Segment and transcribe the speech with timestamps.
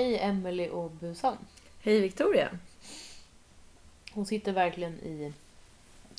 [0.00, 1.36] Emily och Busan.
[1.80, 2.48] Hej Victoria.
[4.12, 5.32] Hon sitter verkligen i,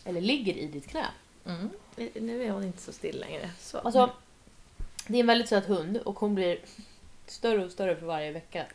[0.05, 1.05] eller ligger i ditt knä.
[1.45, 1.69] Mm.
[2.13, 3.51] Nu är hon inte så still längre.
[3.59, 3.77] Så.
[3.77, 4.11] Alltså,
[5.07, 6.59] det är en väldigt söt hund och hon blir
[7.25, 8.65] större och större för varje vecka.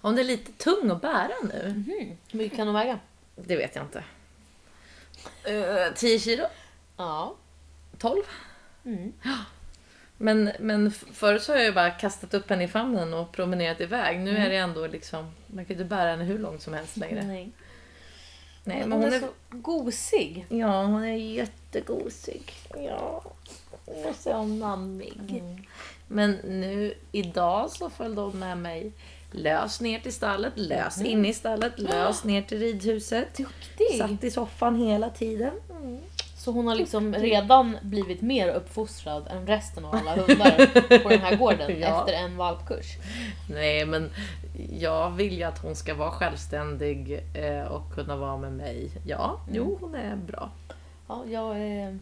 [0.00, 1.68] Hon är lite tung att bära nu.
[1.68, 2.16] Mhm.
[2.30, 2.98] Hur mycket kan hon väga?
[3.36, 4.04] Det vet jag inte.
[5.50, 6.44] Uh, 10 kilo?
[6.96, 7.36] Ja.
[7.98, 8.22] 12?
[8.84, 9.12] Mm.
[10.24, 13.80] Men, men förut så har jag ju bara kastat upp henne i famnen och promenerat
[13.80, 14.20] iväg.
[14.20, 14.42] Nu Mm.
[14.42, 17.22] är det ändå liksom, man kan ju inte bära henne hur långt som helst längre.
[17.22, 17.50] Nej.
[18.64, 20.46] Nej, hon, men hon är, är, så gosig.
[20.48, 22.52] ja, hon är jättegosig.
[22.74, 23.22] Ja,
[23.84, 25.20] hon är så mammig.
[25.30, 25.62] Mm.
[26.08, 28.92] Men nu idag så följde hon med mig
[29.30, 31.06] lös ner till stallet, lös Mhm.
[31.06, 33.36] in i stallet, lös ner till ridhuset.
[33.36, 33.98] Duktig!
[33.98, 35.52] Satt i soffan hela tiden.
[36.42, 41.20] Så hon har liksom redan blivit mer uppfostrad än resten av alla hundar på den
[41.20, 42.00] här gården Ja.
[42.00, 42.86] efter en valpkurs.
[43.50, 44.10] Nej, men
[44.78, 48.90] jag vill ju att hon ska vara självständig eh, och kunna vara med mig.
[49.06, 50.50] Ja, jo, hon är bra.
[51.08, 51.98] Ja, jag, är,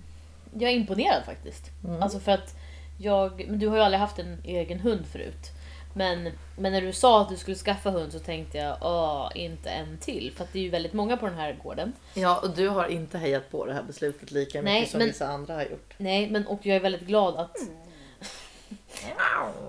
[0.52, 1.70] jag är imponerad faktiskt.
[1.84, 2.02] Mm.
[2.02, 2.54] Alltså för att
[2.98, 5.50] jag, men du har ju aldrig haft en egen hund förut.
[5.94, 9.70] Men, men när du sa att du skulle skaffa hund så tänkte jag, åh, inte
[9.70, 10.32] en till.
[10.36, 11.92] För att det är ju väldigt många på den här gården.
[12.14, 15.06] Ja, och du har inte hejat på det här beslutet lika mycket Nej, som men-
[15.08, 15.94] vissa andra har gjort.
[15.98, 17.56] Nej, men och jag är väldigt glad att,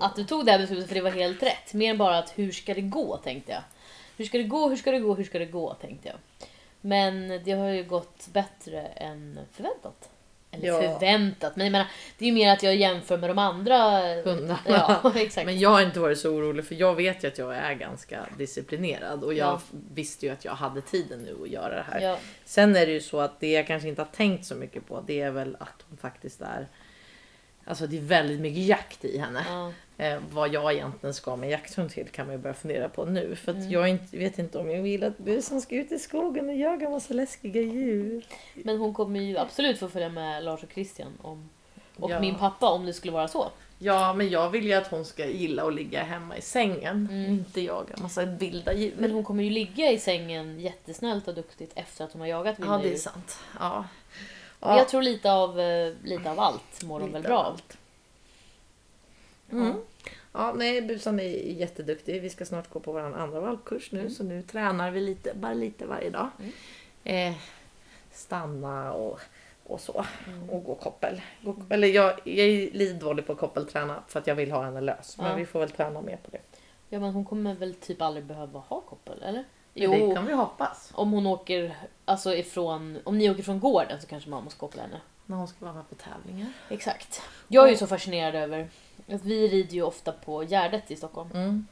[0.00, 1.74] att du tog det här beslutet för det var helt rätt.
[1.74, 3.62] Mer bara att hur ska det gå tänkte jag.
[4.16, 6.16] Hur ska det gå, hur ska det gå, hur ska det gå tänkte jag.
[6.80, 10.08] Men det har ju gått bättre än förväntat.
[10.54, 10.80] Eller Ja.
[10.80, 11.86] förväntat, men jag menar,
[12.18, 13.76] det är ju mer att jag jämför med de andra
[14.24, 14.58] Hundarna.
[14.66, 15.46] Ja, exakt.
[15.46, 18.26] Men jag har inte varit så orolig för jag vet ju att jag är ganska
[18.38, 19.60] disciplinerad och jag Ja.
[19.94, 22.00] visste ju att jag hade tiden nu att göra det här.
[22.00, 24.86] Ja, Sen är det ju så att det jag kanske inte har tänkt så mycket
[24.88, 26.68] på det är väl att hon faktiskt är
[27.64, 29.44] Alltså det är väldigt mycket jakt i henne.
[29.48, 29.72] ja.
[29.98, 33.36] Eh, vad jag egentligen ska med jakthund till kan man ju börja fundera på nu.
[33.36, 33.70] För att Mm.
[33.70, 36.88] jag inte, vet inte om jag vill att busen ska ut i skogen och jaga
[36.90, 38.24] massa läskiga djur.
[38.54, 41.48] Men hon kommer ju absolut få följa med Lars och Christian om,
[41.96, 42.20] och Ja.
[42.20, 43.48] min pappa om det skulle vara så.
[43.78, 47.08] Ja, men jag vill ju att hon ska gilla att ligga hemma i sängen.
[47.10, 47.30] Mm.
[47.30, 48.94] Inte jaga massa vilda djur.
[48.98, 52.58] Men hon kommer ju ligga i sängen jättesnällt och duktigt efter att hon har jagat
[52.58, 52.98] vilda ja, det är djur.
[52.98, 53.36] sant.
[53.60, 53.84] Ja.
[54.62, 57.60] Men Jag tror lite av, eh, lite av allt mår Lite väl bra av.
[59.52, 59.72] Mm.
[60.32, 62.22] Ja, nej, busan är jätteduktig.
[62.22, 64.10] Vi ska snart gå på vår andra valpkurs nu, Mm.
[64.12, 66.28] så nu tränar vi lite, bara lite varje dag.
[66.38, 66.52] Mm.
[67.32, 67.38] Eh,
[68.12, 69.20] stanna och,
[69.66, 70.04] och så.
[70.26, 70.50] Mm.
[70.50, 71.20] Och gå koppel.
[71.42, 74.62] Gå, eller jag, jag är lite dålig på att koppelträna för att jag vill ha
[74.64, 75.16] henne lös.
[75.18, 75.34] Men Ja.
[75.36, 76.40] vi får väl träna mer på det.
[76.88, 79.44] Ja men hon kommer väl typ aldrig behöva ha koppel, eller?
[79.74, 80.90] Men Det kan vi hoppas.
[80.94, 84.82] om hon åker, alltså ifrån, om ni åker från gården så kanske man måste koppla
[84.82, 85.00] henne.
[85.26, 86.52] När hon ska vara med på tävlingar.
[86.68, 87.22] Exakt.
[87.48, 88.68] Jag är ju så fascinerad över
[89.08, 91.30] att vi rider ju ofta på Gärdet i Stockholm.
[91.34, 91.66] Mm.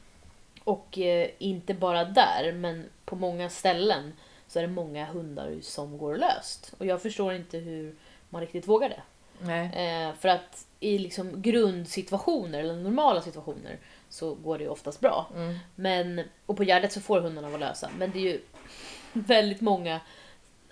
[0.65, 4.13] Och eh, inte bara där, men på många ställen
[4.49, 6.75] så är det många hundar som går löst.
[6.79, 7.95] Och jag förstår inte hur
[8.29, 9.03] man riktigt vågar det.
[9.39, 9.67] Nej.
[9.67, 13.79] Eh, för att i liksom grundsituationer, eller normala situationer,
[14.11, 15.27] så går det ju oftast bra.
[15.37, 15.59] Mm.
[15.75, 17.91] Men, och på Gärdet så får hundarna vara lösa.
[17.99, 18.41] Men det är ju
[19.13, 20.01] väldigt många...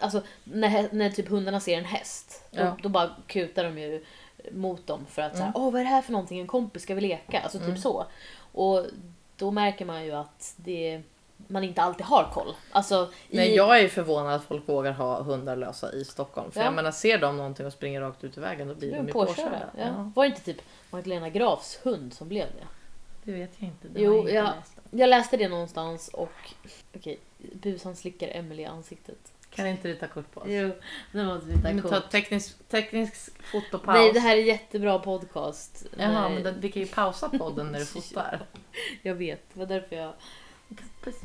[0.00, 2.76] Alltså när, när typ hundarna ser en häst, då, Ja.
[2.82, 4.04] då bara kutar de ju
[4.52, 5.38] mot dem för att Mm.
[5.38, 6.40] såhär, åh vad är det här för någonting?
[6.40, 7.40] En kompis ska vi leka?
[7.40, 7.78] Alltså typ Mm.
[7.80, 8.06] så.
[8.52, 8.86] Och
[9.36, 11.02] då märker man ju att det,
[11.46, 12.54] man inte alltid har koll.
[12.70, 16.50] Alltså, Nej, i, jag är ju förvånad att folk vågar ha hundar lösa i Stockholm.
[16.50, 16.64] För Ja.
[16.66, 19.12] jag menar, ser de någonting och springer rakt ut i vägen då blir de ju
[19.12, 19.34] påkörda.
[19.42, 19.70] påkörda.
[19.76, 19.82] Ja.
[19.86, 20.12] Ja.
[20.14, 20.60] Var det inte typ
[20.90, 22.66] Magdalena Grafs hund som blev det?
[23.28, 23.88] Det vet jag inte.
[23.88, 24.54] Det Jo, jag inte ja.
[24.56, 24.72] läst.
[24.90, 26.32] Jag läste det någonstans och
[26.94, 27.18] okej,
[27.52, 29.32] busan slickar Emily i ansiktet.
[29.50, 30.46] Kan inte du ta kort på oss?
[30.50, 30.70] Jo,
[31.12, 31.90] nu måste vi ta Men kort.
[31.90, 33.96] ta teknisk, teknisk fotopaus.
[33.96, 35.86] Nej, det här är jättebra podcast.
[35.98, 38.46] Jaha, Nej, men vi kan ju pausa podden när du fotar.
[39.02, 40.12] Jag vet, det var därför jag...
[41.04, 41.16] Puss.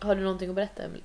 [0.00, 1.02] Har du någonting att berätta Emily?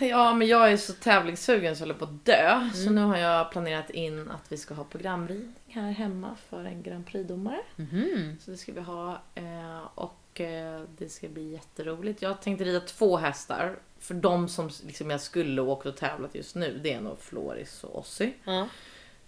[0.10, 2.70] Ja, men jag är så tävlingssugen så jag håller på att dö.
[2.74, 2.94] Så Mm.
[2.94, 7.06] nu har jag planerat in att vi ska ha programridning här hemma för en Grand
[7.06, 7.60] Prix-domare.
[7.76, 8.36] Mhm.
[8.40, 9.22] Så det ska vi ha.
[9.34, 12.22] eh, Och eh, det ska bli jätteroligt.
[12.22, 13.76] Jag tänkte rida två hästar.
[13.98, 17.84] För de som liksom jag skulle åka och tävlat just nu, det är nog Floris
[17.84, 18.34] och Ossi.
[18.44, 18.68] Ja.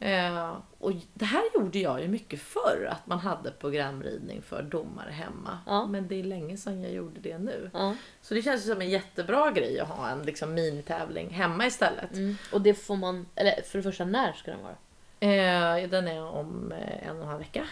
[0.00, 5.10] Eh, och det här gjorde jag ju mycket förr, att man hade programridning för domare
[5.10, 5.58] hemma.
[5.66, 5.86] Ja.
[5.86, 7.70] Men det är länge sedan jag gjorde det nu.
[7.74, 7.94] ja.
[8.22, 12.12] Så det känns ju som en jättebra grej att ha en liksom, minitävling hemma istället.
[12.12, 12.36] Mm.
[12.52, 13.26] Och det får man...
[13.34, 14.74] Eller för det första, när ska den vara?
[15.20, 17.64] Eh, den är om eh, en och en halv vecka.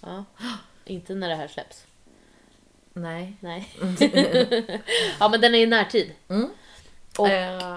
[0.00, 0.24] Ja.
[0.84, 1.86] Inte när det här släpps.
[2.92, 3.36] Nej.
[3.40, 3.68] Nej.
[5.20, 6.12] ja men den är i närtid.
[6.28, 6.48] Mm.
[7.18, 7.76] Och- Eh,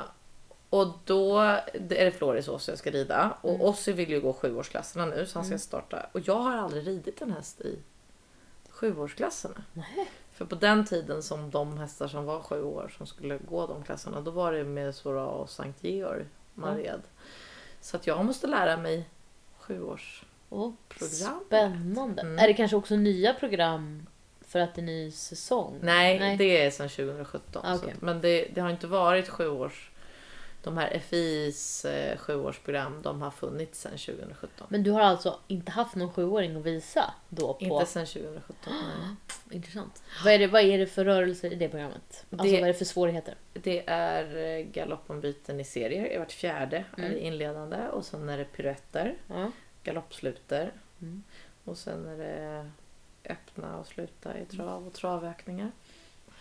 [0.69, 3.37] Och då är det Floris Ossi jag ska rida.
[3.41, 3.61] Och Mm.
[3.61, 6.05] Ossi vill ju gå sjuårsklasserna nu så han ska starta.
[6.11, 7.79] Och jag har aldrig ridit en häst i
[8.69, 9.63] sjuårsklasserna.
[9.73, 10.09] Nej.
[10.33, 13.83] För på den tiden som de hästar som var sju år som skulle gå de
[13.83, 17.01] klasserna, då var det med Sora och Sankt Georg man red.
[17.81, 19.09] Så att jag måste lära mig
[19.59, 20.23] sjuårs...
[20.49, 21.41] Åh, Program.
[21.47, 22.21] Spännande.
[22.21, 22.39] Mm.
[22.39, 24.07] Är det kanske också nya program
[24.41, 25.79] för att det är ny säsong?
[25.81, 26.37] Nej, Nej.
[26.37, 27.61] det är sedan 2017.
[27.65, 27.91] Ah, okej.
[27.91, 29.91] att- men det, det har inte varit sjuårs...
[30.67, 34.67] De här FIs eh, sjuårsprogram, de har funnits sedan 2017.
[34.69, 37.59] Men du har alltså inte haft någon sjuåring att visa då på?
[37.65, 38.73] Inte sedan 2017.
[38.73, 39.15] nej.
[39.55, 40.03] Intressant.
[40.23, 42.25] Vad är, det, vad är det för rörelser i det programmet?
[42.31, 43.35] Alltså Det- vad är det för svårigheter?
[43.53, 46.19] Det är eh, galoppombyten i serier.
[46.19, 47.11] Vart fjärde är Mm.
[47.11, 49.51] det inledande och sen är det piruetter, Ja.
[49.83, 50.71] galoppsluter
[51.01, 51.23] Mm.
[51.63, 52.71] och sen är det
[53.29, 55.71] öppna och sluta i trav och travökningar.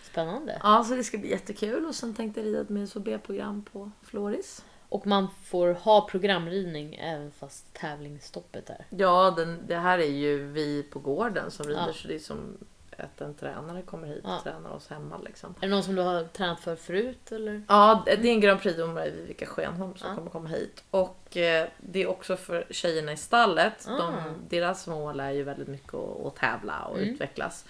[0.06, 0.60] Spännande.
[0.62, 3.90] Ja, så det ska bli jättekul och sen tänkte jag rida ett med B-program på
[4.02, 4.64] Floris.
[4.88, 8.86] Och man får ha programridning även fast tävlingsstoppet är.
[8.90, 11.92] Ja, den, det här är ju vi på gården som rider Ja.
[11.92, 12.56] så det är som
[12.98, 14.40] att en tränare kommer hit och Ja.
[14.42, 15.54] tränar oss hemma liksom.
[15.60, 17.62] Är det någon som du har tränat för förut eller?
[17.68, 20.14] Ja, det är en Grand Prix-domare, Vivica Schenholm, som Ja.
[20.16, 20.84] kommer komma hit.
[20.90, 23.86] Och eh, det är också för tjejerna i stallet.
[23.88, 23.96] Ah.
[23.96, 24.12] De,
[24.48, 27.08] deras mål är ju väldigt mycket att, att tävla och Mm.
[27.14, 27.64] utvecklas.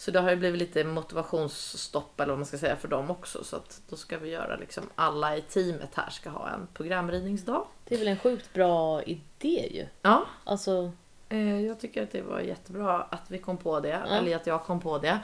[0.00, 3.44] Så det har ju blivit lite motivationsstopp eller vad man ska säga för dem också.
[3.44, 7.66] Så att då ska vi göra liksom, alla i teamet här ska ha en programridningsdag.
[7.84, 9.86] Det är väl en sjukt bra idé ju.
[10.02, 10.92] Ja, Alltså,
[11.28, 14.06] Eh, Jag tycker att det var jättebra att vi kom på det, Ja.
[14.06, 15.18] eller att jag kom på det.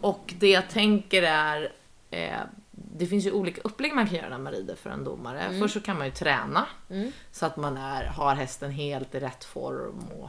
[0.00, 1.72] Och det jag tänker är,
[2.10, 2.40] eh,
[2.70, 5.40] det finns ju olika upplägg man kan göra när man rider för en domare.
[5.40, 5.60] Mm.
[5.60, 7.12] Först så kan man ju träna mm.
[7.32, 10.28] så att man är, har hästen helt i rätt form och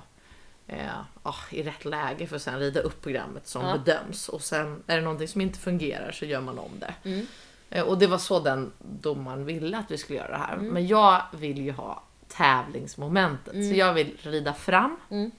[0.72, 0.90] eh,
[1.24, 3.78] ah, i rätt läge för att sen rida upp programmet som Ja.
[3.78, 4.30] bedöms.
[4.30, 6.94] Och sen är det någonting som inte fungerar så gör man om det.
[7.10, 7.28] Mm.
[7.70, 10.54] Eh, Och det var så den domaren ville att vi skulle göra det här.
[10.54, 10.68] Mm.
[10.68, 13.54] Men jag vill ju ha tävlingsmomentet.
[13.54, 13.70] Mm.
[13.70, 15.32] Så jag vill rida fram Mm.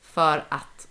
[0.00, 0.88] för att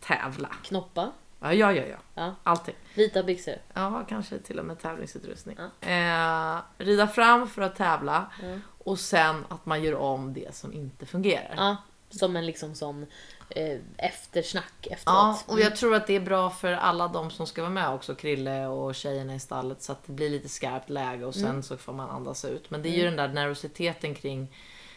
[0.00, 0.48] tävla.
[0.62, 1.84] knoppa, Ja, ja, ja.
[1.86, 1.96] ja.
[2.14, 2.34] Ja.
[2.42, 2.74] Allting.
[2.94, 3.54] vita byxor.
[3.74, 5.56] Ja, kanske till och med tävlingsutrustning.
[5.80, 5.88] Ja.
[5.88, 8.26] Eh, rida fram för att tävla
[8.84, 11.54] och sen att man gör om det som inte fungerar.
[12.10, 13.06] Ja, som en liksom sån
[13.50, 15.44] eh, eftersnack Ja, efteråt.
[15.46, 18.14] och jag tror att det är bra för alla de som ska vara med också,
[18.14, 21.62] Krille och tjejerna i stallet, så att det blir lite skarpt läge och sen Mm.
[21.62, 22.70] så får man andas ut.
[22.70, 24.48] Men det är ju den där nervositeten kring,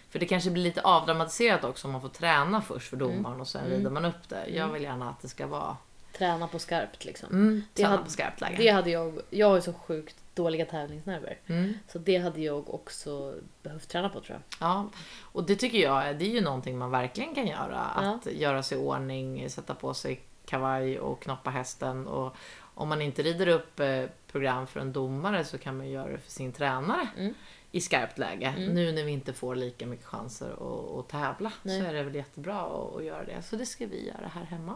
[0.09, 3.47] för det kanske blir lite avdramatiserat också om man får träna först för domaren och
[3.47, 3.77] sen Mm.
[3.77, 4.47] rider man upp det.
[4.49, 5.77] Jag vill gärna att det ska vara
[6.17, 7.29] Träna på skarpt liksom.
[7.29, 8.55] mm, träna hade- på skarpt läge.
[8.57, 11.37] Det hade jag, jag har ju så sjukt dåliga tävlingsnerver.
[11.47, 11.73] Mm.
[11.87, 14.69] Så det hade jag också behövt träna på tror jag.
[14.69, 14.89] Ja,
[15.21, 17.87] och det tycker jag det är ju någonting man verkligen kan göra.
[17.95, 18.15] Ja.
[18.15, 22.07] Att göra sig i ordning, sätta på sig kavaj och knoppa hästen.
[22.07, 26.11] Och om man inte rider upp eh, program för en domare så kan man göra
[26.11, 27.33] det för sin tränare Mm.
[27.71, 28.53] i skarpt läge.
[28.57, 28.73] Mm.
[28.73, 31.81] Nu när vi inte får lika mycket chanser att, att tävla Nej.
[31.81, 33.41] så är det väl jättebra att, att göra det.
[33.41, 34.75] Så det ska vi göra här hemma.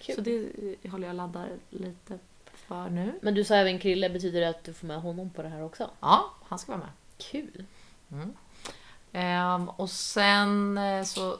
[0.00, 0.14] Kul.
[0.14, 0.48] Så det
[0.82, 2.18] eh, håller jag laddar lite
[2.70, 3.18] för nu.
[3.22, 5.62] Men du sa även Krille, betyder det att du får med honom på det här
[5.62, 5.90] också?
[6.00, 6.90] Ja, han ska vara med.
[7.18, 7.64] Kul!
[9.12, 11.36] Ehm, och sen eh, så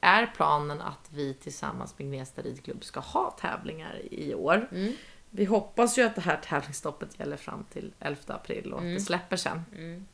[0.00, 4.68] är planen att vi tillsammans med Gnesta ridklubb ska ha tävlingar i år.
[4.72, 4.92] Mm.
[5.30, 8.94] Vi hoppas ju att det här tävlingsstoppet gäller fram till 11 april och att Mm.
[8.94, 9.64] det släpper sen.
[9.74, 10.06] Mm.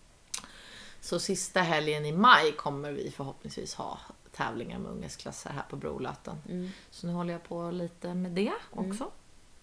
[1.01, 3.99] Så sista helgen i maj kommer vi förhoppningsvis ha
[4.33, 6.37] tävlingar med ungdomsklasser här på Brolöten.
[6.49, 6.71] Mm.
[6.91, 9.11] Så nu håller jag på lite med det också.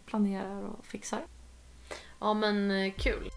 [0.08, 1.22] Planerar och fixar.
[2.20, 3.30] Ja men eh, kul.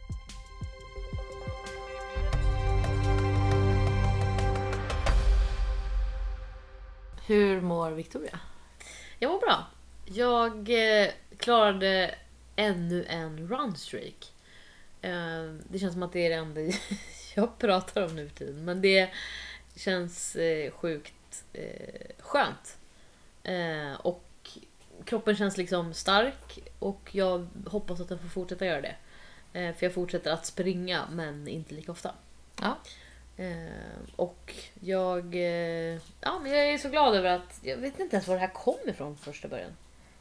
[7.26, 8.40] Hur mår Victoria?
[9.18, 9.66] Jag mår bra.
[10.04, 12.14] Jag eh, klarade
[12.56, 14.32] ännu en runstreak.
[15.02, 16.60] Eh, det känns som att det är det enda
[17.34, 18.64] jag pratar om nu för tiden.
[18.64, 19.10] Men det
[19.76, 20.36] känns
[20.72, 21.44] sjukt
[22.18, 22.78] skönt.
[23.98, 24.29] Och
[25.04, 28.96] kroppen känns liksom stark och jag hoppas att den får fortsätta göra det.
[29.52, 32.14] Eh, för jag fortsätter att springa men inte lika ofta.
[32.60, 32.76] Ja.
[33.36, 38.16] Eh, och jag, eh, ja, men jag är så glad över att jag vet inte
[38.16, 39.70] ens var det här kom ifrån från första början.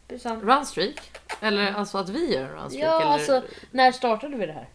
[0.07, 0.41] Busan.
[0.41, 1.11] Runstreak?
[1.41, 2.87] Eller alltså att vi gör en runstreak?
[2.87, 3.11] Ja, eller?
[3.11, 4.69] alltså när startade vi det här?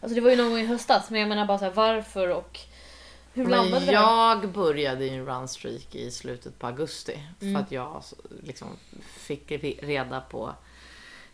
[0.00, 2.28] Alltså det var ju någon gång i höstas men jag menar bara så här, varför
[2.28, 2.60] och
[3.34, 7.22] hur landade Men jag började ju en runstreak i slutet på augusti.
[7.40, 7.54] Mm.
[7.54, 8.02] För att jag
[8.42, 8.68] liksom
[9.16, 9.50] fick
[9.82, 10.54] reda på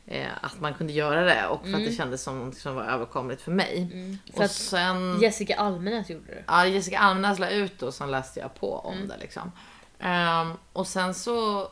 [0.07, 2.85] eh, att man kunde göra det och för att det kändes som något som var
[2.85, 3.89] överkomligt för mig.
[3.93, 5.21] Mm, för Och sen...
[5.21, 6.45] Jessica Almenäs gjorde det.
[6.47, 9.09] Ja, Jessica Almenäs la ut och sen läste jag på om Mm.
[9.09, 9.53] det liksom.
[9.99, 11.69] Ehm, och sen så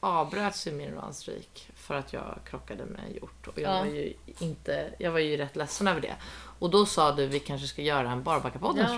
[0.00, 3.46] avbröts ju min runstreak för att jag krockade med en hjort.
[3.46, 3.78] Och jag, Ja.
[3.78, 6.14] var ju inte, jag var ju rätt ledsen över det.
[6.60, 8.90] Och då sa du vi kanske ska göra en Barbacka-poddens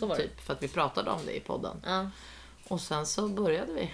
[0.00, 0.16] Ja, det.
[0.16, 1.76] Typ, för att vi pratade om det i podden.
[1.86, 2.10] Ja.
[2.68, 3.90] Och sen så började vi.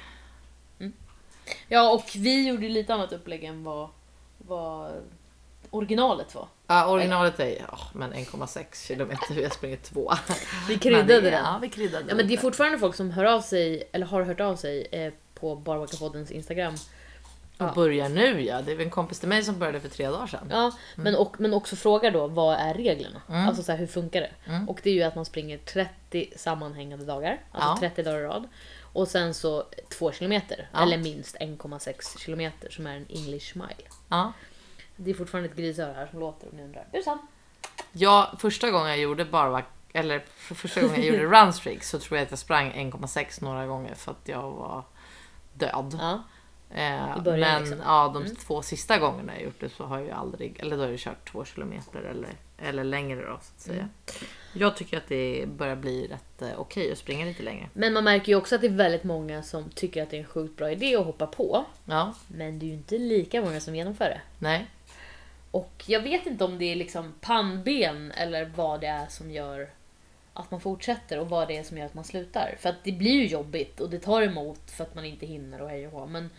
[1.68, 3.88] ja, och vi gjorde lite annat upplägg än vad,
[4.38, 4.92] vad
[5.70, 6.48] originalet var.
[6.66, 9.34] Ja, originalet är ja, men 1,6 kilometer.
[9.34, 10.12] Vi har sprungit två.
[10.68, 11.44] Vi kryddade Men det- den.
[11.44, 14.22] Ja, vi kryddade Ja, men det är fortfarande folk som hör av sig, eller har
[14.22, 16.74] hört av sig eh, på Barbacka-poddens Instagram.
[17.64, 17.74] Och Ja.
[17.74, 18.62] börjar nu ja.
[18.62, 20.46] Det är en kompis till mig som började för tre dagar sedan.
[20.50, 23.22] Ja, men, och, men också frågar då vad är reglerna?
[23.28, 23.48] Mm.
[23.48, 24.30] Alltså så här, hur funkar det?
[24.50, 24.68] Mm.
[24.68, 27.76] Och det är ju att man springer 30 sammanhängande dagar, alltså Ja.
[27.88, 28.48] 30 dagar i rad.
[28.92, 29.64] Och sen så
[29.98, 30.82] 2 kilometer, Ja.
[30.82, 33.88] eller minst 1,6 kilometer som är en English mile.
[34.08, 34.32] Ja.
[34.96, 36.86] Det är fortfarande ett grisöra här som låter om ni undrar.
[36.92, 37.18] Busan!
[37.92, 42.18] Ja, första gången jag gjorde barback eller för första gången jag gjorde runstreak så tror
[42.18, 44.84] jag att jag sprang 1,6 några gånger för att jag var
[45.54, 45.98] död.
[46.00, 46.22] Ja,
[46.74, 47.80] Eh, I början, men liksom.
[47.84, 48.36] ja, de Mm.
[48.36, 50.98] två sista gångerna jag gjort det så har jag ju aldrig, eller då har jag
[50.98, 53.78] kört två kilometer eller, eller längre då så att säga.
[53.78, 53.90] Mm.
[54.54, 57.68] Jag tycker att det börjar bli rätt eh, okej att springa lite längre.
[57.72, 60.20] men man märker ju också att det är väldigt många som tycker att det är
[60.20, 61.64] en sjukt bra idé att hoppa på.
[61.84, 64.20] Ja, Men det är ju inte lika många som genomför det.
[64.38, 64.66] nej.
[65.50, 69.70] Och jag vet inte om det är liksom pannben eller vad det är som gör
[70.34, 72.54] att man fortsätter och vad det är som gör att man slutar.
[72.60, 75.62] För att det blir ju jobbigt och det tar emot för att man inte hinner
[75.62, 76.06] och hej och hå.
[76.06, 76.30] Men,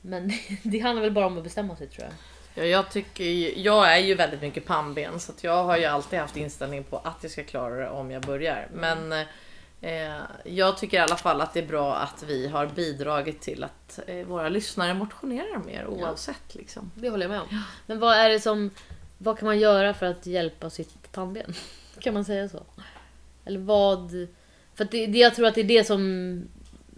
[0.00, 2.12] men det handlar väl bara om att bestämma sig tror jag.
[2.54, 6.18] Ja, jag, tycker, ju- jag är ju väldigt mycket pannben så jag har ju alltid
[6.18, 8.68] haft inställning på att jag ska klara det om jag börjar.
[8.72, 9.12] Men
[9.80, 13.64] eh, jag tycker i alla fall att det är bra att vi har bidragit till
[13.64, 16.54] att eh, våra lyssnare motionerar mer oavsett.
[16.54, 16.90] Liksom.
[16.94, 17.62] Det håller jag med om.
[17.86, 18.70] Men vad är det som...
[19.18, 21.54] Vad kan man göra för att hjälpa sitt pannben?
[22.00, 22.62] Kan man säga så?
[23.44, 24.10] Eller vad...
[24.74, 26.00] För det, det, jag tror att det är det som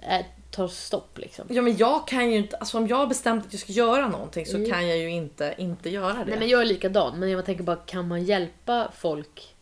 [0.03, 1.47] är, tar stopp liksom.
[1.51, 4.09] Ja men jag kan ju inte, alltså om jag har bestämt att jag ska göra
[4.09, 4.71] någonting så Mm.
[4.71, 6.25] kan jag ju inte inte göra det.
[6.31, 9.55] Nej men jag är likadan, men jag tänker bara, kan man hjälpa folk?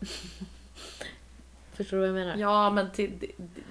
[1.74, 2.36] Förstår du vad jag menar?
[2.36, 3.26] Ja men till, det,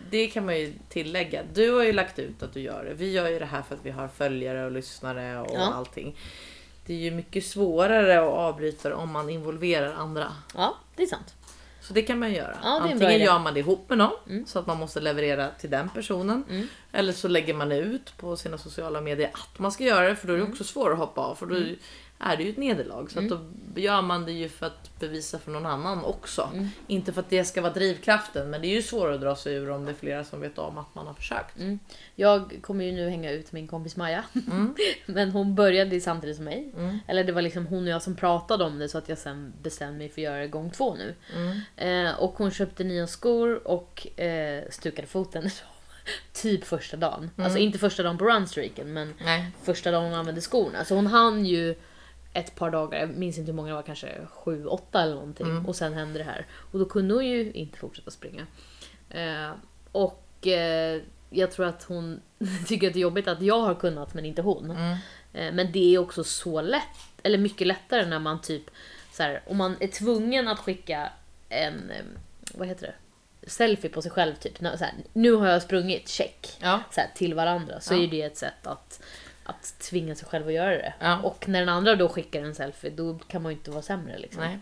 [0.10, 1.44] det kan man ju tillägga.
[1.54, 2.94] Du har ju lagt ut att du gör det.
[2.94, 5.74] Vi gör ju det här för att vi har följare och lyssnare och Ja.
[5.74, 6.16] allting.
[6.86, 10.32] Det är ju mycket svårare att avbryta om man involverar andra.
[10.56, 11.34] Ja, det är sant.
[11.88, 12.58] Så det kan man göra.
[12.64, 14.46] Ja, Antingen gör man det ihop med någon Mm.
[14.46, 16.44] så att man måste leverera till den personen.
[16.50, 16.68] Mm.
[16.92, 20.28] Eller så lägger man ut på sina sociala medier att man ska göra det för
[20.28, 20.52] då är det Mm.
[20.52, 21.56] också svårare att hoppa av för då
[22.20, 23.12] är det ju ett nederlag.
[23.12, 23.54] Så att Mm.
[23.74, 26.50] då gör man det ju för att bevisa för någon annan också.
[26.54, 26.70] Mm.
[26.88, 29.54] Inte för att det ska vara drivkraften men det är ju svårare att dra sig
[29.56, 31.58] ur om det är flera som vet om att man har försökt.
[31.60, 31.80] Mm.
[32.16, 34.24] Jag kommer ju nu hänga ut min kompis Maja.
[34.52, 34.76] Mm.
[35.06, 36.72] Men hon började ju samtidigt som mig.
[36.78, 37.00] Mm.
[37.08, 39.54] Eller det var liksom hon och jag som pratade om det så att jag sen
[39.62, 41.16] bestämde mig för att göra det gång två nu.
[41.36, 42.08] Mm.
[42.08, 45.50] Eh, och hon köpte nya skor och eh, stukade foten
[46.34, 47.32] typ första dagen.
[47.38, 49.48] Alltså inte första dagen på runstreaken men Nej.
[49.64, 50.86] första dagen hon använde skorna.
[50.86, 51.76] Så hon hann ju
[52.36, 55.48] ett par dagar, jag minns inte hur många det var, kanske sju, åtta eller någonting.
[55.48, 55.66] Mm.
[55.66, 56.46] Och sen hände det här.
[56.72, 58.46] Och då kunde hon ju inte fortsätta springa.
[59.10, 59.52] Eh,
[59.92, 62.22] och eh, jag tror att hon
[62.68, 64.72] tycker att det är jobbigt att jag har kunnat men inte hon.
[64.72, 64.98] Mm.
[65.34, 66.82] Eh, men det är också så lätt,
[67.24, 68.64] eller mycket lättare när man typ
[69.14, 71.10] så här, om man är tvungen att skicka
[71.50, 71.92] en,
[72.54, 72.96] vad heter det?
[73.50, 74.58] Selfie på sig själv typ.
[74.58, 76.58] Så här, nu har jag sprungit, check.
[76.62, 76.80] Ja.
[76.92, 77.80] Så här, till varandra.
[77.80, 78.04] Så Ja.
[78.04, 79.02] är det ett sätt att,
[79.46, 80.94] att tvinga sig själv att göra det.
[81.00, 81.20] Ja.
[81.22, 84.18] Och när den andra då skickar en selfie, då kan man ju inte vara sämre.
[84.18, 84.44] Liksom.
[84.44, 84.60] Nej.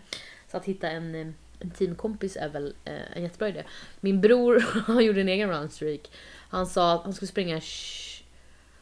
[0.50, 1.26] Så att hitta en, eh,
[1.58, 3.64] en teamkompis är väl eh, en jättebra idé.
[4.00, 6.10] Min bror, han gjorde en egen runstreak.
[6.48, 7.60] Han sa att han skulle springa...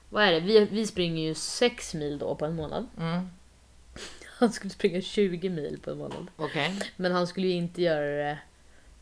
[0.08, 0.40] Vad är det?
[0.40, 2.88] Vi, vi springer ju 6 mil då på en månad.
[2.98, 3.30] Mm.
[4.38, 6.26] Han skulle springa 20 mil på en månad.
[6.36, 6.78] Okej.
[6.96, 8.38] Men han skulle ju inte göra det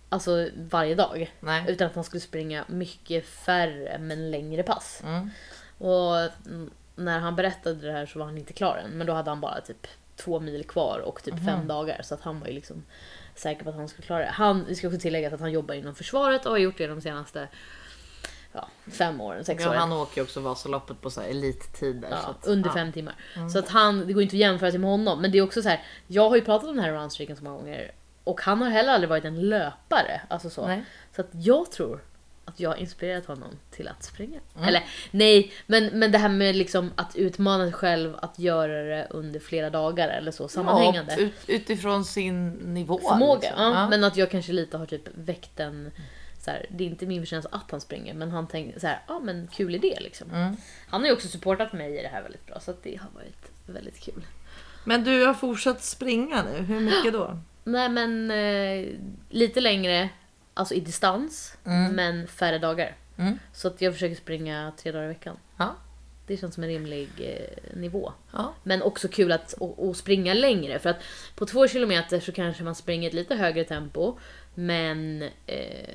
[0.09, 1.35] alltså, varje dag.
[1.41, 1.65] Nej.
[1.69, 5.03] Utan att han skulle springa mycket färre men längre pass.
[5.05, 5.31] Mm.
[5.79, 6.71] Och mm,
[7.05, 8.91] när han berättade det här så var han inte klar än.
[8.91, 12.01] Men då hade han bara typ två mil kvar och typ fem dagar.
[12.03, 12.85] Så att han var ju liksom
[13.35, 14.31] säker på att han skulle klara det.
[14.31, 17.01] Han, vi ska också tillägga att han jobbar inom försvaret och har gjort det de
[17.01, 17.49] senaste
[18.53, 19.81] ja, fem åren, sex Ja, åren.
[19.81, 22.09] han åker ju också Vasaloppet på så här elittider.
[22.09, 22.75] så Ja, att, under ja.
[22.75, 23.15] fem timmar.
[23.53, 25.21] Så att han, det går inte att jämföra sig med honom.
[25.21, 27.45] Men det är också så här, jag har ju pratat om den här runstreaken så
[27.45, 27.93] många gånger.
[28.25, 30.21] Och han har heller aldrig varit en löpare.
[30.29, 30.67] Alltså så.
[30.67, 30.85] Nej.
[31.17, 32.01] så att jag tror
[32.51, 34.41] att jag har inspirerat honom till att springa.
[34.55, 34.69] Mm.
[34.69, 39.07] Eller nej, men, men det här med liksom att utmana sig själv att göra det
[39.11, 41.15] under flera dagar eller så sammanhängande.
[41.19, 42.99] Ja, ut, utifrån sin nivå.
[42.99, 43.41] Förmåga.
[43.41, 43.63] liksom.
[43.63, 43.89] Ja, Ja.
[43.89, 45.91] Men att jag kanske lite har typ väckt en...
[46.45, 49.01] Så här, det är inte min förtjänst att han springer men han tänker så här,
[49.09, 50.31] ja men kul idé liksom.
[50.31, 50.57] Mm.
[50.89, 53.51] Han har ju också supportat mig i det här väldigt bra så det har varit
[53.67, 54.23] väldigt kul.
[54.85, 56.63] Men du har fortsatt springa nu.
[56.63, 57.39] Hur mycket då?
[57.65, 58.89] Nej men eh,
[59.29, 60.09] lite längre,
[60.61, 61.93] alltså i distans, Mm.
[61.93, 62.97] men färre dagar.
[63.17, 63.39] Mm.
[63.53, 65.37] Så att jag försöker springa tre dagar i veckan.
[65.57, 65.75] Ja.
[66.27, 68.13] Det känns som en rimlig eh, nivå.
[68.33, 68.55] Ja.
[68.63, 70.79] Men också kul att och, och springa längre.
[70.79, 70.97] För att
[71.35, 74.19] på två kilometer så kanske man springer ett lite högre tempo.
[74.55, 75.95] Men eh,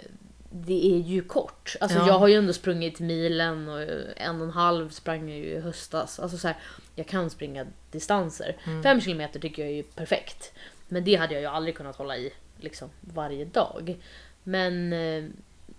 [0.49, 1.75] det är ju kort.
[1.81, 2.07] Alltså Ja.
[2.07, 3.81] jag har ju ändå sprungit milen och
[4.17, 6.19] en och en halv sprang jag ju i höstas.
[6.19, 6.57] Alltså så här,
[6.95, 8.57] jag kan springa distanser.
[8.65, 8.83] Mm.
[8.83, 10.53] Fem kilometer tycker jag är ju perfekt.
[10.87, 13.97] Men det hade jag ju aldrig kunnat hålla i liksom varje dag.
[14.47, 15.23] Men eh,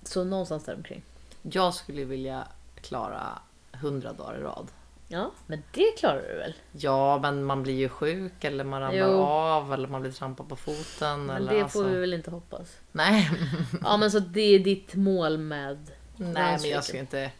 [0.02, 1.02] så någonstans där omkring.
[1.42, 2.48] Jag skulle vilja
[2.80, 3.38] klara
[3.72, 4.68] 100 dagar i rad.
[5.08, 6.54] Ja, men det klarar du väl?
[6.72, 9.22] Ja, men man blir ju sjuk eller man ramlar Jo.
[9.22, 11.26] av eller man blir trampad på foten.
[11.26, 11.82] Men eller det alltså...
[11.82, 12.78] får vi väl inte hoppas.
[12.92, 13.30] Nej,
[13.82, 17.30] Ja men så det är ditt mål med Nej men jag ska inte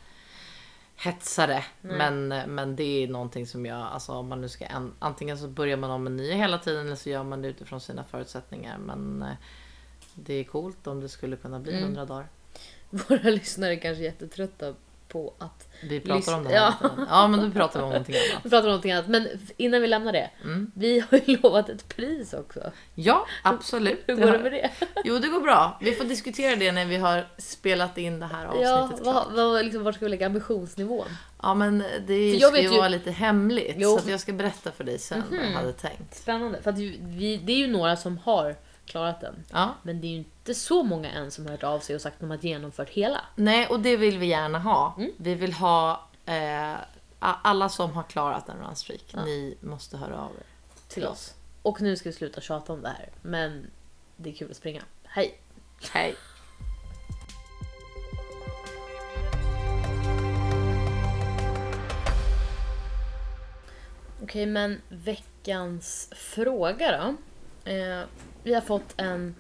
[0.97, 1.65] hetsa det.
[1.81, 5.49] Men, men det är någonting som jag, alltså om man nu ska, en, antingen så
[5.49, 8.79] börjar man om en ny hela tiden eller så gör man det utifrån sina förutsättningar.
[8.79, 9.37] Men eh,
[10.17, 12.29] det är coolt om det skulle kunna bli 100 dagar.
[12.91, 14.75] Våra lyssnare är kanske jättetrötta
[15.09, 16.91] på att Vi pratar om det här ja.
[17.09, 18.45] Ja men då pratar vi om någonting annat.
[18.45, 19.09] vi pratar om någonting annat.
[19.09, 20.31] Men innan vi lämnar det.
[20.45, 20.71] Mm.
[20.75, 22.73] Vi har ju lovat ett pris också.
[22.95, 24.03] Ja absolut.
[24.07, 24.71] Hur går det med det?
[25.05, 25.79] Jo det går bra.
[25.81, 29.65] Vi får diskutera det när vi har spelat in det här avsnittet Ja, vad, vad,
[29.65, 31.07] liksom, var ska vi lägga ambitionsnivån?
[31.43, 33.75] Ja men det ska ju vara lite hemligt.
[33.79, 33.99] Jo.
[33.99, 36.15] Så jag ska berätta för dig sen vad jag hade tänkt.
[36.15, 36.63] Spännande.
[36.63, 38.57] För att vi, det är ju några som har
[38.87, 39.45] klarat den.
[39.53, 39.75] Ja.
[39.83, 42.15] Men det är ju inte så många än som har hört av sig och sagt
[42.15, 43.21] att de har genomfört hela.
[43.35, 44.95] Nej, och det vill vi gärna ha.
[44.99, 45.13] Mm.
[45.17, 46.75] Vi vill ha eh,
[47.19, 49.15] alla som har klarat en runstreak.
[49.25, 50.47] Ni måste höra av er
[50.89, 51.35] Till oss.
[51.63, 53.09] Och nu ska vi sluta tjata om det här.
[53.23, 53.71] Men
[54.17, 54.83] det är kul att springa.
[55.05, 55.39] Hej!
[55.93, 56.15] Hej!
[64.23, 67.15] Okej, men veckans fråga
[67.65, 67.71] då.
[67.71, 68.05] Eh,
[68.47, 69.35] vi har fått en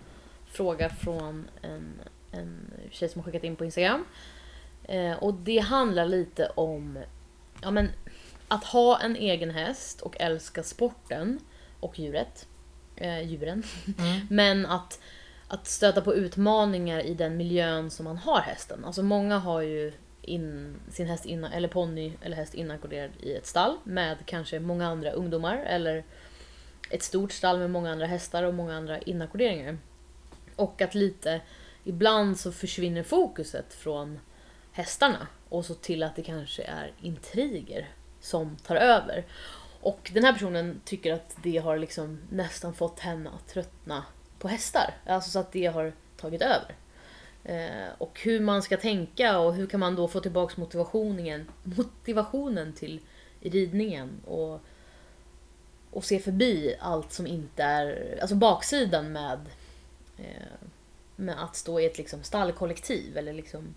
[0.46, 4.04] fråga från en, en tjej som har skickat in på Instagram.
[4.84, 6.98] Eh, och det handlar lite om
[7.62, 7.88] ja, men,
[8.48, 11.40] att ha en egen häst och älska sporten
[11.80, 12.46] och djuret.
[12.96, 13.62] Eh, djuren.
[13.98, 14.26] Mm.
[14.30, 15.00] Men att,
[15.48, 18.84] att stöta på utmaningar i den miljön som man har hästen.
[18.84, 19.92] Alltså många har ju
[20.22, 24.86] in, sin häst inna, eller ponny eller häst inackorderad i ett stall med kanske många
[24.86, 26.04] andra ungdomar eller
[26.90, 29.78] ett stort stall med många andra hästar och många andra inackorderingar.
[30.56, 31.40] Och att lite,
[31.84, 34.18] ibland så försvinner fokuset från
[34.72, 37.88] hästarna och så till att det kanske är intriger
[38.20, 39.24] som tar över.
[39.80, 44.04] Och den här personen tycker att det har liksom nästan fått henne att tröttna
[44.38, 44.94] på hästar.
[45.06, 46.74] Alltså så att det har tagit över.
[47.44, 52.72] Eh, och hur man ska tänka och hur kan man då få tillbaks motivationen, motivationen
[52.72, 53.00] till
[53.40, 54.60] ridningen och,
[55.90, 59.40] och se förbi allt som inte är, alltså baksidan med,
[60.18, 60.24] eh,
[61.16, 63.74] med att stå i ett liksom stallkollektiv eller liksom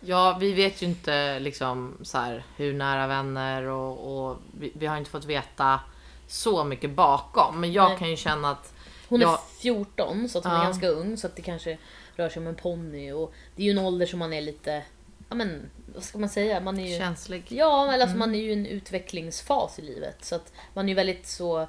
[0.00, 4.86] Ja, vi vet ju inte liksom så här, hur nära vänner och, och vi, vi
[4.86, 5.80] har inte fått veta
[6.26, 7.60] så mycket bakom.
[7.60, 7.98] Men jag Nej.
[7.98, 8.72] kan ju känna att
[9.08, 9.32] Hon Ja.
[9.32, 10.62] är 14 så att hon är Ja.
[10.64, 11.78] ganska ung så att det kanske
[12.16, 14.82] rör sig om en ponny och det är ju en ålder som man är lite,
[15.28, 16.60] ja men vad ska man säga?
[16.60, 17.44] Man är ju, känslig.
[17.48, 18.18] ja eller alltså Mm.
[18.18, 21.60] man är ju i en utvecklingsfas i livet så att man är ju väldigt så,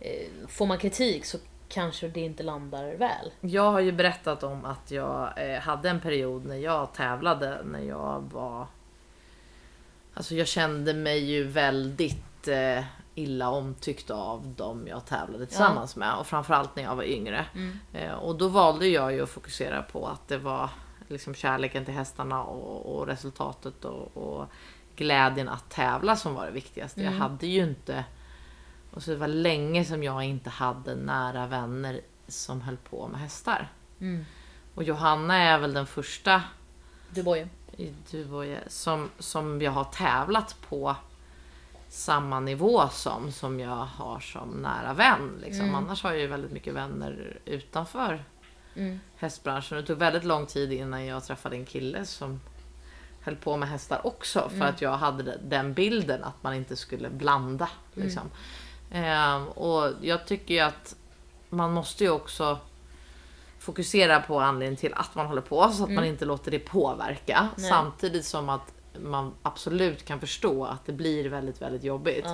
[0.00, 1.38] eh, får man kritik så
[1.68, 3.32] kanske det inte landar väl.
[3.40, 7.80] Jag har ju berättat om att jag eh, hade en period när jag tävlade när
[7.80, 8.66] jag var...
[10.14, 16.14] Alltså jag kände mig ju väldigt eh, illa omtyckt av dem jag tävlade tillsammans med
[16.14, 17.46] och framförallt när jag var yngre.
[17.54, 17.78] Mm.
[17.92, 20.70] Eh, och då valde jag ju att fokusera på att det var
[21.10, 24.46] liksom kärleken till hästarna och, och resultatet och, och
[24.96, 27.00] glädjen att tävla som var det viktigaste.
[27.00, 27.20] Jag Mm.
[27.20, 28.04] hade ju inte...
[28.90, 33.20] Och så det var länge som jag inte hade nära vänner som höll på med
[33.20, 33.68] hästar.
[34.00, 34.24] Mm.
[34.74, 36.42] Och Johanna är väl den första
[37.10, 37.48] Du Boje.
[37.76, 37.94] i
[38.66, 40.96] som, som jag har tävlat på
[41.88, 45.38] samma nivå som, som jag har som nära vän.
[45.40, 45.64] Liksom.
[45.64, 45.74] Mm.
[45.74, 48.24] Annars har jag ju väldigt mycket vänner utanför
[48.76, 49.00] Mm.
[49.16, 49.76] hästbranschen.
[49.78, 52.40] Det tog väldigt lång tid innan jag träffade en kille som
[53.20, 54.48] höll på med hästar också.
[54.48, 54.68] För Mm.
[54.68, 57.68] att jag hade den bilden att man inte skulle blanda.
[57.94, 58.30] Liksom.
[58.90, 60.96] Ehm, och jag tycker ju att
[61.48, 62.58] man måste ju också
[63.58, 67.36] fokusera på anledningen till att man håller på så att man inte låter det påverka.
[67.38, 67.50] Mm.
[67.56, 67.70] Nej.
[67.70, 72.26] Samtidigt som att man absolut kan förstå att det blir väldigt, väldigt jobbigt.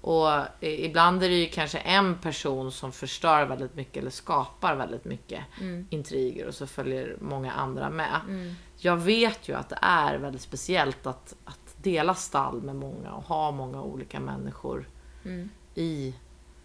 [0.00, 0.28] Och
[0.60, 5.44] ibland är det ju kanske en person som förstör väldigt mycket eller skapar väldigt mycket
[5.60, 5.86] Mm.
[5.90, 8.20] intriger och så följer många andra med.
[8.28, 8.54] Mm.
[8.76, 13.22] Jag vet ju att det är väldigt speciellt att, att dela stall med många och
[13.24, 14.88] ha många olika människor
[15.24, 15.50] Mm.
[15.74, 16.14] i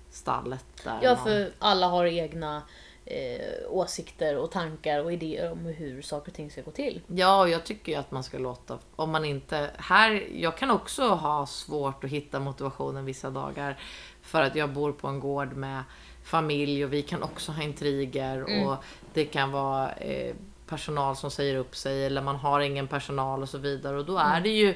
[0.10, 0.66] stallet.
[0.84, 1.24] Där Ja, man...
[1.24, 2.62] för alla har egna
[3.06, 7.02] eh, åsikter och tankar och idéer om hur saker och ting ska gå till.
[7.08, 10.72] Ja, och jag tycker ju att man ska låta, om man inte, här, jag kan
[10.72, 13.80] också ha svårt att hitta motivationen vissa dagar
[14.22, 15.84] för att jag bor på en gård med
[16.24, 18.76] familj och vi kan också ha intriger och
[19.14, 20.36] det kan vara eh,
[20.68, 24.18] personal som säger upp sig eller man har ingen personal och så vidare och då
[24.18, 24.76] är det ju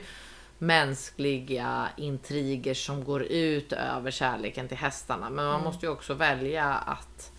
[0.57, 5.29] mänskliga intriger som går ut över kärleken till hästarna.
[5.29, 7.31] Men man måste ju också välja att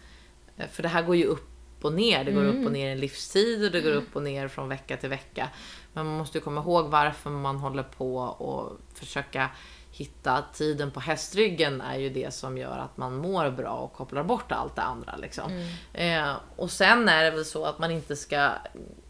[0.72, 2.24] För det här går ju upp och ner.
[2.24, 4.68] Det går upp och ner i en livstid och det går upp och ner från
[4.68, 5.48] vecka till vecka.
[5.92, 9.50] Men man måste ju komma ihåg varför man håller på och försöka
[9.92, 14.22] hitta tiden på hästryggen är ju det som gör att man mår bra och kopplar
[14.22, 15.16] bort allt det andra.
[15.16, 15.70] Liksom.
[15.92, 18.50] Eh, och sen är det väl så att man inte ska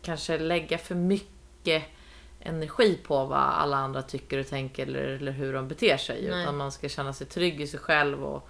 [0.02, 1.82] kanske lägga för mycket
[2.40, 6.28] energi på vad alla andra tycker och tänker eller, eller hur de beter sig.
[6.30, 6.42] Nej.
[6.42, 8.48] Utan man ska känna sig trygg i sig själv och,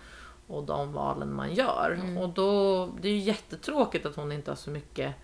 [0.51, 2.01] och de valen man gör.
[2.19, 5.15] Och då, det är ju jättetråkigt att hon inte har så mycket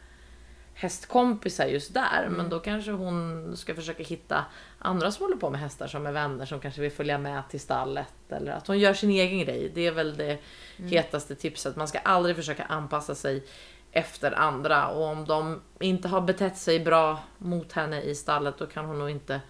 [0.75, 2.29] hästkompisar just där.
[2.31, 4.45] Men då kanske hon ska försöka hitta
[4.79, 7.61] andra som håller på med hästar som är vänner som kanske vill följa med till
[7.61, 8.15] stallet.
[8.29, 9.73] Eller att hon gör sin egen grej.
[9.75, 10.39] Det är väl det
[10.77, 11.77] hetaste tipset.
[11.77, 13.45] Man ska aldrig försöka anpassa sig
[13.93, 14.89] efter andra.
[14.89, 18.99] Och om de inte har betett sig bra mot henne i stallet då kan hon
[18.99, 19.41] nog inte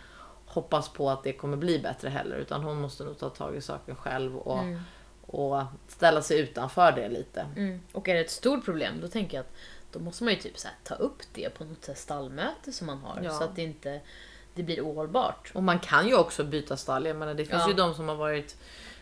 [0.47, 2.37] hoppas på att det kommer bli bättre heller.
[2.37, 4.63] Utan hon måste nog ta tag i saken själv och,
[5.27, 7.47] och ställa sig utanför det lite.
[7.57, 7.81] Mm.
[7.93, 9.53] Och är det ett stort problem då tänker jag att
[9.93, 12.99] då måste man ju typ så här, ta upp det på något stallmöte som man
[12.99, 13.31] har Ja.
[13.31, 14.01] så att det inte
[14.55, 15.51] det blir ohållbart.
[15.55, 17.07] Och man kan ju också byta stall.
[17.07, 17.69] Jag menar, det finns Ja.
[17.69, 18.57] ju de som har varit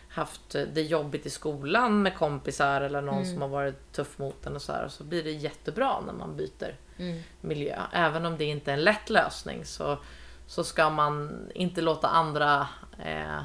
[0.09, 3.31] haft det jobbigt i skolan med kompisar eller någon Mm.
[3.33, 4.85] som har varit tuff mot en och så här.
[4.85, 7.21] Och så blir det jättebra när man byter Mm.
[7.41, 7.81] miljö.
[7.93, 9.97] Även om det inte är en lätt lösning så,
[10.47, 12.67] så ska man inte låta andra...
[13.03, 13.43] Eh,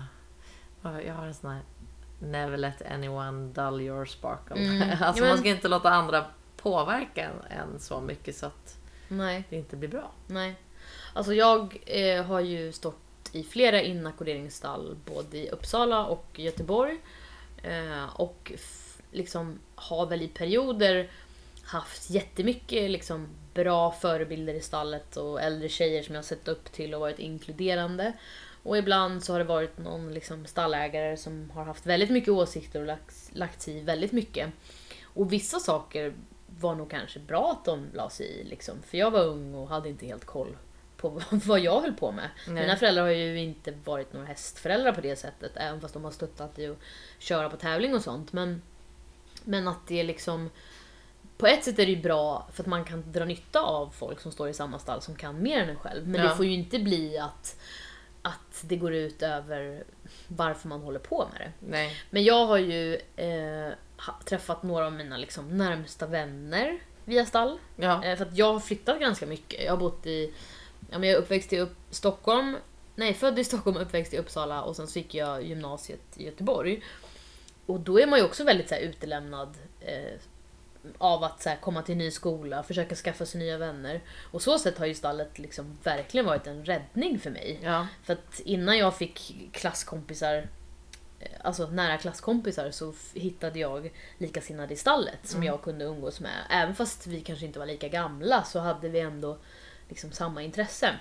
[1.07, 1.61] jag har en sån här
[2.22, 4.56] Never let anyone dull your sparkle.
[4.56, 4.83] Mm.
[5.02, 6.24] alltså men- man ska inte låta andra
[6.56, 8.76] påverka en, en så mycket så att
[9.09, 10.11] Nej, det inte blir bra.
[10.26, 10.54] nej.
[11.14, 12.96] Alltså jag eh, har ju stått
[13.33, 17.00] i flera inackorderingsstall både i Uppsala och Göteborg.
[17.62, 18.52] Eh, och
[19.11, 21.11] liksom har väl i perioder
[21.64, 26.94] haft jättemycket liksom bra förebilder i stallet och äldre tjejer som jag sett upp till
[26.94, 28.12] och varit inkluderande.
[28.62, 32.81] Och ibland så har det varit någon liksom stallägare som har haft väldigt mycket åsikter
[32.81, 34.53] och lagt, lagt sig i väldigt mycket.
[35.05, 36.14] Och vissa saker
[36.46, 38.44] var nog kanske bra att de la sig i.
[38.44, 38.75] Liksom.
[38.87, 40.57] För jag var ung och hade inte helt koll
[40.96, 42.29] på vad jag höll på med.
[42.46, 42.55] Nej.
[42.62, 45.53] Mina föräldrar har ju inte varit några hästföräldrar på det sättet.
[45.55, 46.79] Även fast de har stöttat i att
[47.18, 48.33] köra på tävling och sånt.
[48.33, 48.62] Men,
[49.44, 50.51] men att det är liksom...
[51.38, 54.20] På ett sätt är det ju bra för att man kan dra nytta av folk
[54.20, 56.09] som står i samma stall som kan mer än en själv.
[56.09, 56.29] Men Ja.
[56.29, 57.61] det får ju inte bli att,
[58.22, 59.85] att det går ut över
[60.28, 61.66] varför man håller på med det.
[61.66, 61.96] Nej.
[62.11, 63.72] Men jag har ju eh,
[64.24, 67.59] träffat några av mina liksom, närmsta vänner via stall.
[67.76, 68.04] Ja.
[68.04, 69.64] Eh, för att jag har flyttat ganska mycket.
[69.64, 70.35] Jag har bott i...
[70.90, 72.56] Ja, men jag är uppväxt i upp, Stockholm.
[72.94, 76.83] Nej, född i Stockholm, uppväxt i Uppsala och sen så gick jag gymnasiet i Göteborg.
[77.66, 80.20] Och då är man ju också väldigt så här, utelämnad eh,
[80.99, 84.01] av att så här, komma till ny skola, försöka skaffa sig nya vänner.
[84.31, 87.61] Och så sätt har ju stallet liksom verkligen varit en räddning för mig.
[87.62, 87.87] Ja.
[88.03, 90.49] För att innan jag fick klasskompisar,
[91.21, 96.45] eh, alltså nära klasskompisar, så hittade jag likasinnade i stallet som jag kunde umgås med.
[96.51, 99.38] Även fast vi kanske inte var lika gamla så hade vi ändå
[99.88, 100.95] liksom samma intresse.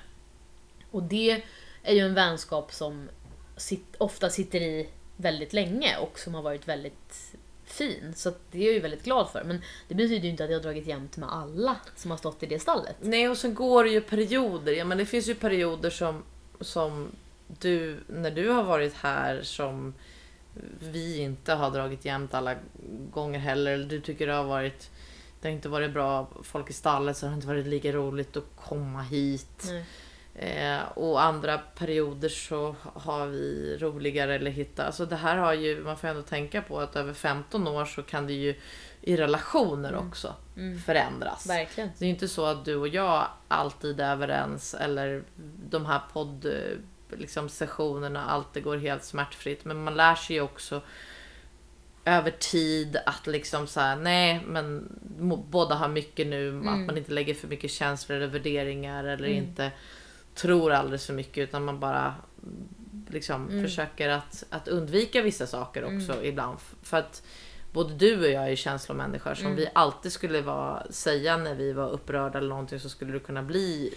[0.92, 1.44] Och det
[1.84, 3.10] är ju en vänskap som
[3.58, 7.36] sit, ofta sitter i väldigt länge och som har varit väldigt
[7.72, 8.14] fin.
[8.16, 9.44] Så det är jag ju väldigt glad för.
[9.44, 12.44] Men det betyder ju inte att jag har dragit jämnt med alla som har stått
[12.44, 12.96] i det stallet.
[13.02, 14.72] Nej, och sen går det ju perioder.
[14.72, 16.24] Ja, men det finns ju perioder som,
[16.62, 17.12] som
[17.48, 19.94] du, när du har varit här, som
[20.80, 22.56] vi inte har dragit jämnt alla
[23.12, 23.72] gånger heller.
[23.72, 24.90] Eller Du tycker det har varit
[25.42, 28.38] det har inte varit bra folk i stallet så det har inte varit lika roligt
[28.38, 29.64] att komma hit.
[29.66, 29.86] Nej.
[30.42, 34.86] Eh, och andra perioder så har vi roligare eller hitta...
[34.86, 38.04] Alltså det här har ju, man får ändå tänka på att över 15 år så
[38.04, 38.56] kan det ju
[39.02, 40.36] i relationer också
[40.86, 41.50] förändras.
[41.50, 41.90] Verkligen.
[41.98, 45.24] Det är ju inte så att du och jag alltid är överens eller
[45.70, 46.54] de här podd
[47.12, 49.66] liksom, sessionerna alltid går helt smärtfritt.
[49.66, 50.82] Men man lär sig ju också
[52.06, 55.00] över tid att liksom så här, nej men
[55.50, 59.72] båda har mycket nu, att man inte lägger för mycket känslor eller värderingar eller inte
[60.42, 62.16] tror alldeles för mycket utan man bara
[63.10, 66.58] liksom försöker att, att undvika vissa saker också ibland.
[66.62, 67.24] F- För att
[67.74, 71.90] både du och jag är känslomänniskor som vi alltid skulle vara, säga när vi var
[71.90, 73.94] upprörda eller någonting så skulle det kunna bli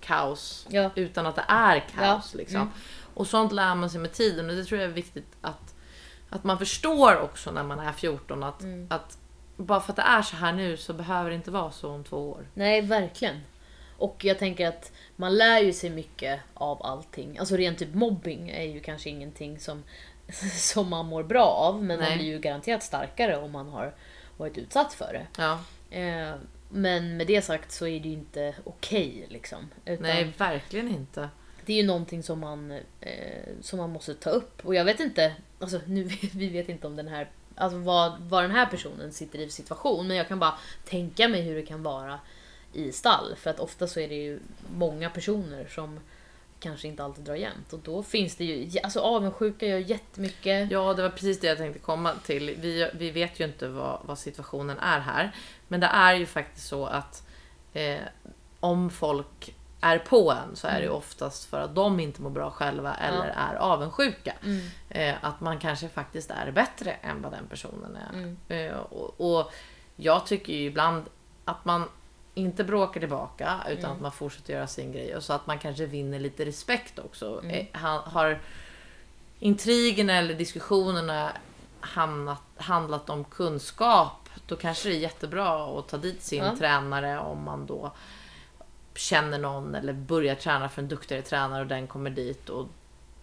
[0.00, 0.90] kaos Ja.
[0.94, 2.30] utan att det är kaos.
[2.34, 2.38] Ja.
[2.38, 2.56] Liksom.
[2.60, 2.68] Mm.
[3.14, 5.74] Och sånt lär man sig med tiden och det tror jag är viktigt att,
[6.30, 8.86] att man förstår också när man är 14 att, Mm.
[8.90, 9.18] att
[9.56, 12.04] bara för att det är så här nu så behöver det inte vara så om
[12.04, 12.46] två år.
[12.54, 13.40] Nej, verkligen.
[13.98, 17.38] Och jag tänker att man lär ju sig mycket av allting.
[17.38, 19.84] Alltså rent typ mobbing är ju kanske ingenting som,
[20.56, 21.84] som man mår bra av.
[21.84, 22.08] Men Nej.
[22.08, 23.94] man blir ju garanterat starkare om man har
[24.36, 25.26] varit utsatt för det.
[25.42, 26.34] Ja, Eh,
[26.68, 29.70] men med det sagt så är det ju inte okej liksom.
[29.84, 31.28] Utan nej verkligen inte.
[31.66, 34.66] Det är ju någonting som man, eh, som man måste ta upp.
[34.66, 36.02] Och jag vet inte, alltså nu
[36.34, 39.52] vi vet inte om den här, alltså vad, vad den här personen sitter i för
[39.52, 40.06] situation.
[40.06, 40.54] Men jag kan bara
[40.84, 42.20] tänka mig hur det kan vara
[42.72, 43.36] i stall.
[43.36, 44.40] För att ofta så är det ju
[44.76, 46.00] många personer som
[46.60, 47.72] kanske inte alltid drar jämnt.
[47.72, 50.70] Och då finns det ju, alltså avundsjuka gör jättemycket.
[50.70, 52.56] Ja, det var precis det jag tänkte komma till.
[52.60, 55.34] Vi, vi vet ju inte vad, vad situationen är här.
[55.68, 57.26] Men det är ju faktiskt så att
[57.72, 58.00] eh,
[58.60, 62.30] om folk är på en så är det ju oftast för att de inte mår
[62.30, 64.34] bra själva eller är avundsjuka.
[64.42, 64.66] Mm.
[64.88, 68.12] Eh, att man kanske faktiskt är bättre än vad den personen är.
[68.14, 68.36] Mm.
[68.48, 69.52] Eh, och, och
[69.96, 71.04] jag tycker ju ibland
[71.44, 71.88] att man
[72.40, 73.92] inte bråkar tillbaka utan Mm.
[73.96, 77.40] att man fortsätter göra sin grej och så att man kanske vinner lite respekt också.
[77.42, 77.50] Mm.
[77.50, 78.38] Eh, han, har
[79.38, 81.32] intrigerna eller diskussionerna
[81.80, 86.56] hamnat, handlat om kunskap då kanske det är jättebra att ta dit sin Ja.
[86.58, 87.92] tränare om man då
[88.94, 92.68] känner någon eller börjar träna för en duktigare tränare och den kommer dit och,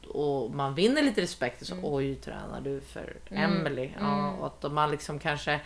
[0.08, 1.62] och man vinner lite respekt.
[1.62, 3.44] Och så, Oj, tränar du för Mm.
[3.58, 3.92] Emily?
[4.00, 4.40] Ja, Mm.
[4.40, 5.60] och att man liksom kanske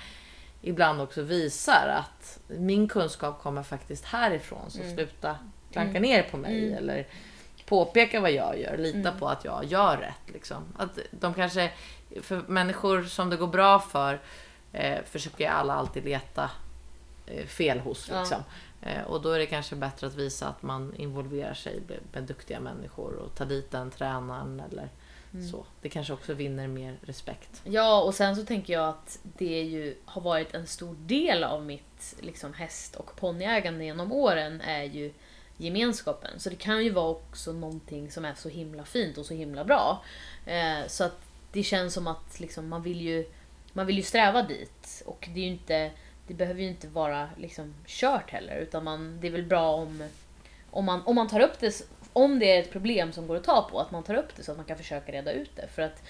[0.61, 4.71] ibland också visar att min kunskap kommer faktiskt härifrån.
[4.71, 4.95] Så Mm.
[4.95, 5.35] sluta
[5.71, 6.01] klanka Mm.
[6.01, 6.77] ner på mig Mm.
[6.77, 7.07] eller
[7.65, 8.77] påpeka vad jag gör.
[8.77, 9.19] Lita Mm.
[9.19, 10.33] på att jag gör rätt.
[10.33, 10.63] Liksom.
[10.77, 11.71] Att de kanske,
[12.21, 14.19] för människor som det går bra för
[14.73, 16.49] eh, försöker alla alltid leta
[17.25, 18.09] eh, fel hos.
[18.09, 18.19] Ja.
[18.19, 18.43] Liksom.
[18.81, 22.23] Eh, och då är det kanske bättre att visa att man involverar sig med, med
[22.23, 24.89] duktiga människor och ta dit den tränaren eller
[25.33, 25.47] Mm.
[25.47, 25.65] så.
[25.81, 27.61] Det kanske också vinner mer respekt.
[27.63, 31.65] Ja, och sen så tänker jag att det ju har varit en stor del av
[31.65, 35.13] mitt liksom, häst och ponnyägande genom åren är ju
[35.57, 36.39] gemenskapen.
[36.39, 39.63] Så det kan ju vara också någonting som är så himla fint och så himla
[39.63, 40.03] bra.
[40.45, 43.25] Eh, så att det känns som att liksom, man, vill ju,
[43.73, 45.03] man vill ju sträva dit.
[45.05, 45.91] Och det är inte,
[46.27, 48.55] det behöver ju inte vara liksom, kört heller.
[48.55, 50.03] Utan man, det är väl bra om,
[50.71, 51.81] om, man, om man tar upp det,
[52.13, 54.43] om det är ett problem som går att ta på, att man tar upp det
[54.43, 55.67] så att man kan försöka reda ut det.
[55.67, 56.03] För att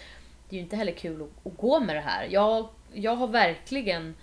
[0.50, 2.28] det är ju inte heller kul att, att gå med det här.
[2.32, 4.16] Jag, jag har verkligen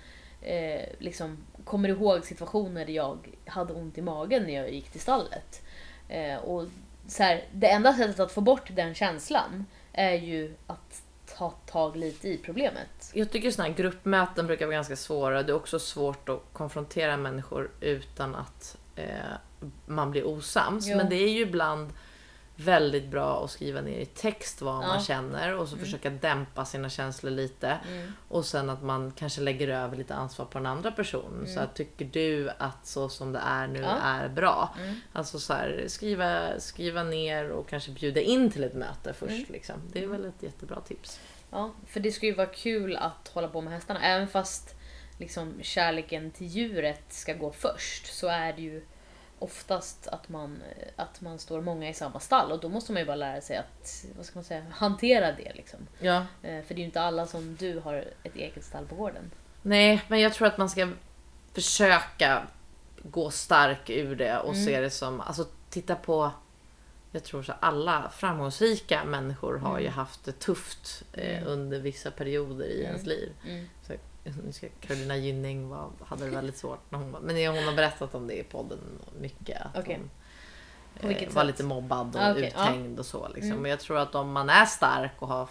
[0.43, 5.01] eh, liksom, kommer ihåg situationer där jag hade ont i magen när jag gick till
[5.01, 5.63] stallet.
[6.09, 6.65] Eh, och
[7.09, 11.03] så här, det enda sättet att få bort den känslan är ju att
[11.37, 13.11] ta tag lite i problemet.
[13.15, 15.43] Jag tycker sådana här gruppmöten brukar vara ganska svåra.
[15.43, 19.05] Det är också svårt att konfrontera människor utan att eh,
[19.87, 20.87] man blir osams.
[20.89, 20.97] Jo.
[20.97, 21.93] Men det är ju ibland
[22.61, 25.05] väldigt bra att skriva ner i text vad man Ja.
[25.05, 27.79] känner och så försöka dämpa sina känslor lite.
[27.93, 28.13] Mm.
[28.29, 31.47] Och sen att man kanske lägger över lite ansvar på den andra personen.
[31.55, 33.91] Så att, tycker du att så som det är nu Mm.
[33.91, 33.97] Ja.
[34.03, 34.75] är bra?
[34.83, 34.95] Mm.
[35.13, 39.33] Alltså så här, skriva, skriva ner och kanske bjuda in till ett möte först.
[39.33, 39.45] Mm.
[39.49, 39.77] Liksom.
[39.93, 41.21] Det är väl ett jättebra tips.
[41.51, 44.01] Ja, för det ska ju vara kul att hålla på med hästarna.
[44.03, 44.75] Även fast
[45.19, 48.85] liksom, kärleken till djuret ska gå först så är det ju
[49.39, 50.63] oftast att man,
[50.97, 53.57] att man står många i samma stall och då måste man ju bara lära sig
[53.57, 55.53] att vad ska man säga, hantera det.
[55.55, 55.81] Liksom.
[55.99, 56.17] Ja.
[56.43, 59.31] Eh, För det är ju inte alla som du har ett eget stall på gården.
[59.63, 60.89] Nej, men jag tror att man ska
[61.55, 62.43] försöka
[63.03, 64.65] gå stark ur det och Mm.
[64.67, 66.31] se det som, alltså titta på
[67.13, 69.83] jag tror så alla framgångsrika människor har Mm.
[69.83, 71.49] ju haft det tufft eh, Mm.
[71.49, 72.87] under vissa perioder i Mm.
[72.87, 73.33] ens liv.
[73.47, 73.69] Mm.
[73.87, 73.93] Så,
[74.81, 78.27] Carolina Gynning var, hade det väldigt svårt när hon var, men hon har berättat om
[78.27, 78.79] det i podden
[79.21, 79.61] mycket.
[79.63, 80.01] Att Okej.
[81.01, 82.47] hon eh, var lite mobbad och Ah, ja.
[82.47, 83.29] uthängd och så.
[83.29, 83.51] Liksom.
[83.51, 83.63] Mm.
[83.63, 85.49] Men jag tror att om man är stark och har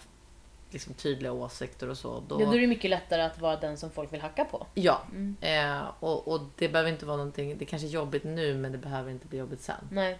[0.71, 2.23] liksom, tydliga åsikter och så.
[2.27, 4.67] Då, Ja, då är det mycket lättare att vara den som folk vill hacka på.
[4.73, 5.35] Ja, Mm.
[5.41, 8.77] eh, och, och det behöver inte vara någonting, det kanske är jobbigt nu men det
[8.77, 9.87] behöver inte bli jobbigt sen.
[9.91, 10.19] Nej.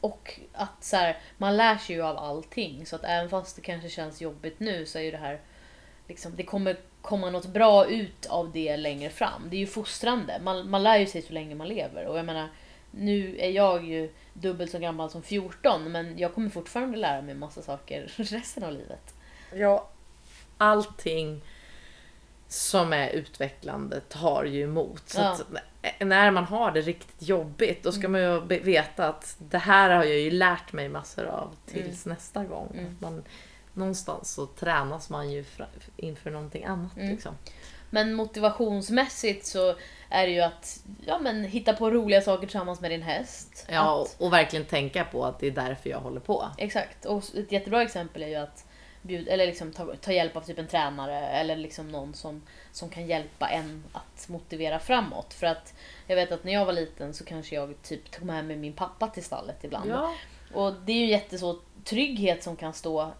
[0.00, 2.86] Och att så här, man lär sig ju av allting.
[2.86, 5.40] Så att även fast det kanske känns jobbigt nu så är ju det här
[6.08, 9.42] liksom, det kommer komma något bra ut av det längre fram.
[9.50, 10.38] Det är ju fostrande.
[10.42, 12.06] Man, man lär ju sig så länge man lever.
[12.06, 12.48] Och jag menar,
[12.90, 17.34] nu är jag ju dubbelt så gammal som 14 men jag kommer fortfarande lära mig
[17.34, 19.14] massa saker resten av livet.
[19.54, 19.88] Ja,
[20.58, 21.40] allting
[22.48, 25.08] som är utvecklande tar ju emot.
[25.08, 25.36] Så Ja.
[26.00, 30.04] när man har det riktigt jobbigt då ska man ju veta att det här har
[30.04, 32.68] jag ju lärt mig massor av tills nästa gång.
[32.78, 32.96] Mm.
[33.00, 33.22] Man,
[33.78, 35.44] någonstans så tränas man ju
[35.96, 36.96] inför någonting annat.
[36.96, 37.10] Mm.
[37.10, 37.34] Liksom.
[37.90, 39.74] Men motivationsmässigt så
[40.08, 43.66] är det ju att ja, men, hitta på roliga saker tillsammans med din häst.
[43.68, 46.48] Ja, Att, och, verkligen tänka på att det är därför jag håller på.
[46.58, 47.04] exakt.
[47.04, 48.64] Och ett jättebra exempel är ju att
[49.02, 52.88] bjud, eller liksom ta, ta hjälp av typ en tränare eller liksom någon som, som
[52.88, 55.34] kan hjälpa en att motivera framåt.
[55.34, 55.74] För att
[56.06, 58.72] jag vet att när jag var liten så kanske jag typ tog med mig min
[58.72, 59.90] pappa till stallet ibland.
[59.90, 60.14] Ja.
[60.54, 63.12] Och det är ju jätteså trygghet som kan stå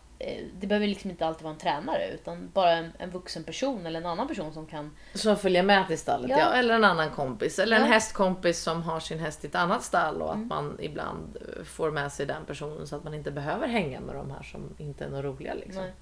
[0.61, 4.01] det behöver liksom inte alltid vara en tränare utan bara en, en vuxen person eller
[4.01, 4.97] en annan person som kan...
[5.15, 6.39] Som följer med till stallet, ja.
[6.39, 6.53] Ja.
[6.53, 7.59] Eller en annan kompis.
[7.59, 7.87] Eller en Ja.
[7.87, 7.93] Mm.
[7.93, 11.91] hästkompis som har sin häst i ett annat stall och att man ibland eh, får
[11.91, 15.05] med sig den personen så att man inte behöver hänga med de här som inte
[15.05, 15.55] är några roliga.
[15.55, 15.83] Liksom.
[15.83, 15.93] Nej.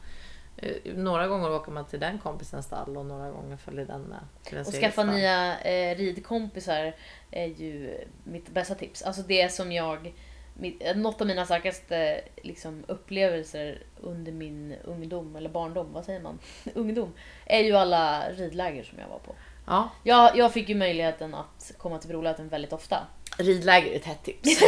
[0.57, 4.19] Eh, Några gånger åker man till den kompisens stall och några gånger följer den med
[4.53, 6.95] ens Och skaffa nya eh, ridkompisar
[7.31, 9.03] är ju mitt bästa tips.
[9.03, 10.15] Alltså det som jag...
[10.59, 16.21] Mitt, eh, något av mina starkaste liksom, upplevelser under min ungdom, eller barndom, vad säger
[16.21, 16.39] man?
[16.75, 17.13] ungdom.
[17.47, 19.35] Är ju alla ridläger som jag var på.
[19.67, 23.07] Ja, Jag, jag fick ju möjligheten att komma till Brolöten väldigt ofta.
[23.39, 24.61] ridläger är ett hett tips.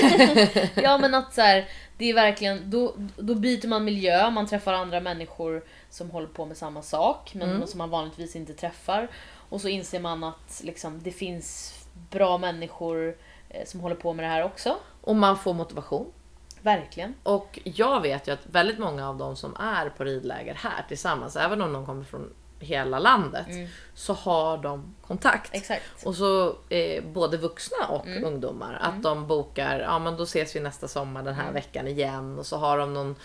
[0.83, 4.73] Ja men att så här, det är verkligen, då, då byter man miljö, man träffar
[4.73, 7.67] andra människor som håller på med samma sak men Mm.
[7.67, 9.09] som man vanligtvis inte träffar.
[9.51, 11.75] Och så inser man att liksom, det finns
[12.11, 13.15] bra människor eh,
[13.65, 14.77] som håller på med det här också.
[15.01, 16.13] och man får motivation.
[16.63, 17.15] Verkligen.
[17.23, 21.37] Och jag vet ju att väldigt många av de som är på ridläger här tillsammans,
[21.37, 23.47] även om de kommer från hela landet,
[23.95, 25.55] så har de kontakt.
[25.55, 25.83] Exakt.
[26.07, 28.25] Och så eh, både vuxna och Mm.
[28.25, 28.79] ungdomar.
[28.81, 31.55] Att de bokar, ja men då ses vi nästa sommar den här Mm.
[31.55, 32.39] veckan igen.
[32.39, 33.17] Och så har de någon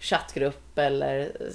[0.00, 1.46] chattgrupp eller eh,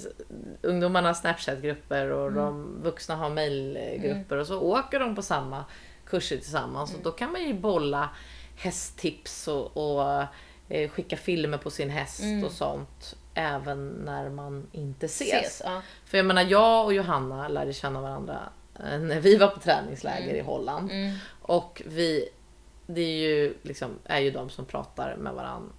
[0.62, 2.34] ungdomarna har snapchatgrupper och Mm.
[2.44, 4.36] de vuxna har mailgrupper.
[4.36, 5.64] Och så åker de på samma
[6.08, 6.90] kurser tillsammans.
[6.90, 6.98] Mm.
[7.00, 8.08] Och då kan man ju bolla
[8.56, 10.24] hästtips och, och
[10.68, 12.44] eh, skicka filmer på sin häst Mm.
[12.44, 13.16] och sånt.
[13.34, 15.28] Även när man inte ses.
[15.28, 15.62] Ses.
[15.64, 15.82] Ja.
[16.04, 18.40] För jag menar, jag och Johanna lärde känna varandra
[18.74, 20.90] eh, när vi var på träningsläger i Holland.
[20.90, 21.14] Mm.
[21.42, 22.28] Och vi,
[22.86, 25.72] det är ju, liksom, är ju de som pratar med varandra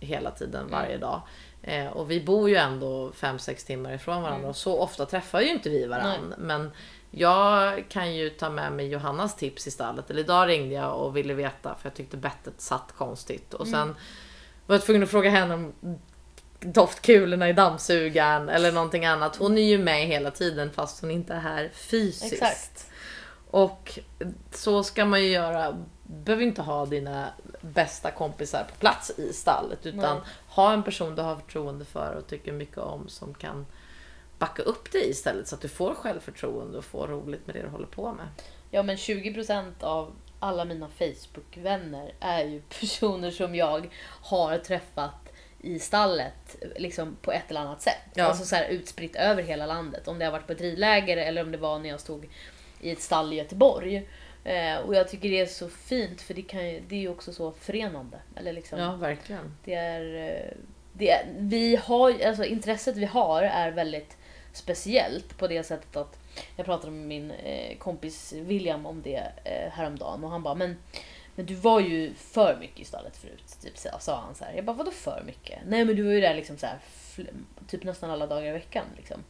[0.00, 1.20] hela tiden, varje dag.
[1.62, 5.48] Eh, och vi bor ju ändå 5-6 timmar ifrån varandra och så ofta träffar ju
[5.50, 6.36] inte vi varandra.
[6.38, 6.70] Men
[7.10, 10.10] jag kan ju ta med mig Johannas tips i stallet.
[10.10, 13.54] Eller idag ringde jag och ville veta för jag tyckte bettet satt konstigt.
[13.54, 13.94] Och sen
[14.66, 15.72] var jag tvungen att fråga henne om
[16.60, 19.36] doftkulorna i dammsugaren eller någonting annat.
[19.36, 22.32] Hon är ju med hela tiden fast hon inte är här fysiskt.
[22.32, 22.90] Exakt.
[23.50, 23.98] Och
[24.52, 25.84] så ska man ju göra.
[26.02, 27.28] behöver inte ha dina
[27.60, 30.26] bästa kompisar på plats i stallet utan Nej.
[30.48, 33.66] ha en person du har förtroende för och tycker mycket om som kan
[34.38, 37.68] backa upp dig istället så att du får självförtroende och får roligt med det du
[37.68, 38.26] håller på med.
[38.70, 43.88] Ja men 20% av alla mina Facebook-vänner är ju personer som jag
[44.22, 47.94] har träffat i stallet liksom på ett eller annat sätt.
[48.14, 48.24] Ja.
[48.24, 50.08] Alltså så här utspritt över hela landet.
[50.08, 52.28] Om det har varit på ett ridläger eller om det var när jag stod
[52.80, 54.08] i ett stall i Göteborg.
[54.44, 57.08] Eh, och jag tycker det är så fint för det, kan ju, det är ju
[57.08, 58.18] också så förenande.
[58.36, 59.56] Eller liksom, Ja, verkligen.
[59.64, 60.56] det är, eh,
[60.92, 64.16] det är, vi har, alltså intresset vi har är väldigt
[64.56, 66.18] speciellt på det sättet att
[66.56, 70.76] jag pratade med min eh, kompis William om det eh, häromdagen och han bara men,
[71.34, 73.56] men du var ju för mycket i stallet förut.
[73.62, 74.52] Typ, sa han så här.
[74.54, 75.58] Jag bara vadå för mycket?
[75.66, 76.78] Nej men du var ju där liksom så här,
[77.66, 78.84] typ nästan alla dagar i veckan.
[78.96, 79.24] Liksom.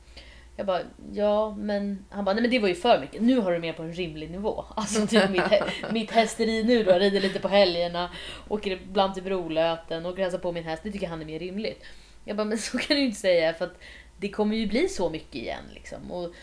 [0.57, 0.81] Jag bara,
[1.13, 2.05] ja men...
[2.11, 3.23] Han bara, nej men det var ju för mycket.
[3.23, 4.65] Nu har du mer på en rimlig nivå.
[4.77, 8.11] Alltså typ mitt, mitt hästeri nu då, jag rider lite på helgerna,
[8.49, 10.83] åker ibland till Brolöten, åker och hälsar på min häst.
[10.83, 11.85] Det tycker han är mer rimligt.
[12.25, 13.79] Jag bara, men så kan du ju inte säga för att
[14.19, 16.11] det kommer ju bli så mycket igen liksom.
[16.13, 16.35] Och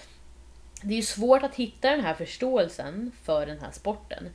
[0.81, 4.29] det är ju svårt att hitta den här förståelsen för den här sporten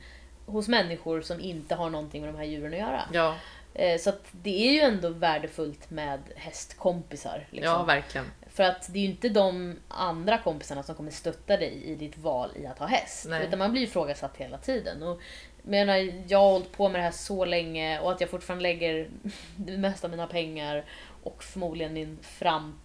[0.45, 3.01] hos människor som inte har någonting med de här djuren att göra.
[3.13, 3.35] Ja,
[3.73, 7.47] Eh, Så det är ju ändå värdefullt med hästkompisar.
[7.49, 7.73] Liksom.
[7.73, 8.25] ja verkligen.
[8.47, 12.17] För att det är ju inte de andra kompisarna som kommer stötta dig i ditt
[12.17, 13.25] val i att ha häst.
[13.29, 13.45] Nej.
[13.47, 15.03] Utan man blir ju ifrågasatt hela tiden.
[15.03, 15.21] Och,
[15.63, 15.95] jag, menar,
[16.27, 19.09] jag har hållit på med det här så länge och att jag fortfarande lägger
[19.55, 20.85] det mesta av mina pengar
[21.23, 22.79] och förmodligen min framtid,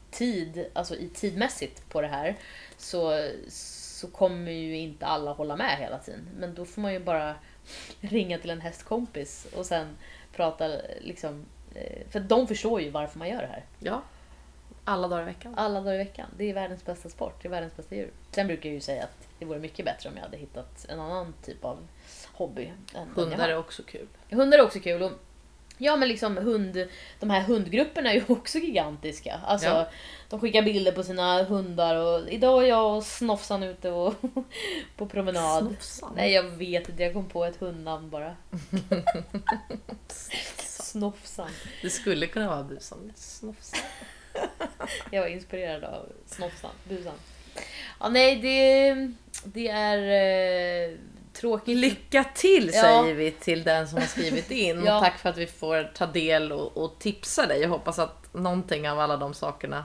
[0.72, 2.36] alltså i tidmässigt på det här.
[2.76, 6.28] Så, så kommer ju inte alla hålla med hela tiden.
[6.38, 7.34] Men då får man ju bara
[8.00, 9.96] ringa till en hästkompis och sen
[10.32, 10.68] prata
[11.00, 11.44] liksom.
[11.74, 13.64] eh, För de förstår ju varför man gör det här.
[13.78, 14.02] Ja.
[14.86, 15.54] Alla dagar i veckan.
[15.56, 16.26] Alla dagar i veckan.
[16.36, 17.42] Det är världens bästa sport.
[17.42, 18.10] Det är världens bästa djur.
[18.30, 21.00] Sen brukar jag ju säga att det vore mycket bättre om jag hade hittat en
[21.00, 21.88] annan typ av
[22.32, 22.72] hobby.
[23.14, 24.06] Hundar är också kul.
[24.30, 25.02] Hundar är också kul.
[25.02, 25.12] Och
[25.78, 26.88] ja men liksom hund,
[27.20, 29.40] de här hundgrupperna är ju också gigantiska.
[29.46, 29.88] Alltså, Ja.
[30.28, 34.14] De skickar bilder på sina hundar och idag är jag och Snofsan ute och
[34.96, 35.64] på promenad.
[35.66, 36.12] Snofsan?
[36.16, 38.36] Nej jag vet inte, jag kom på ett hundnamn bara.
[40.58, 41.50] Snofsan.
[41.82, 43.12] Det skulle kunna vara busan.
[43.16, 43.80] Snofsan.
[45.10, 47.14] Jag var inspirerad av Snofsan, busan.
[48.00, 48.94] Ja, nej, det,
[49.44, 49.98] det är
[50.90, 50.96] eh,
[51.34, 51.76] tråkigt.
[51.78, 52.80] Lycka till Ja.
[52.82, 54.82] säger vi till den som har skrivit in.
[54.86, 54.96] Ja.
[54.96, 57.60] Och tack för att vi får ta del och, och tipsa dig.
[57.60, 59.84] Jag hoppas att någonting av alla de sakerna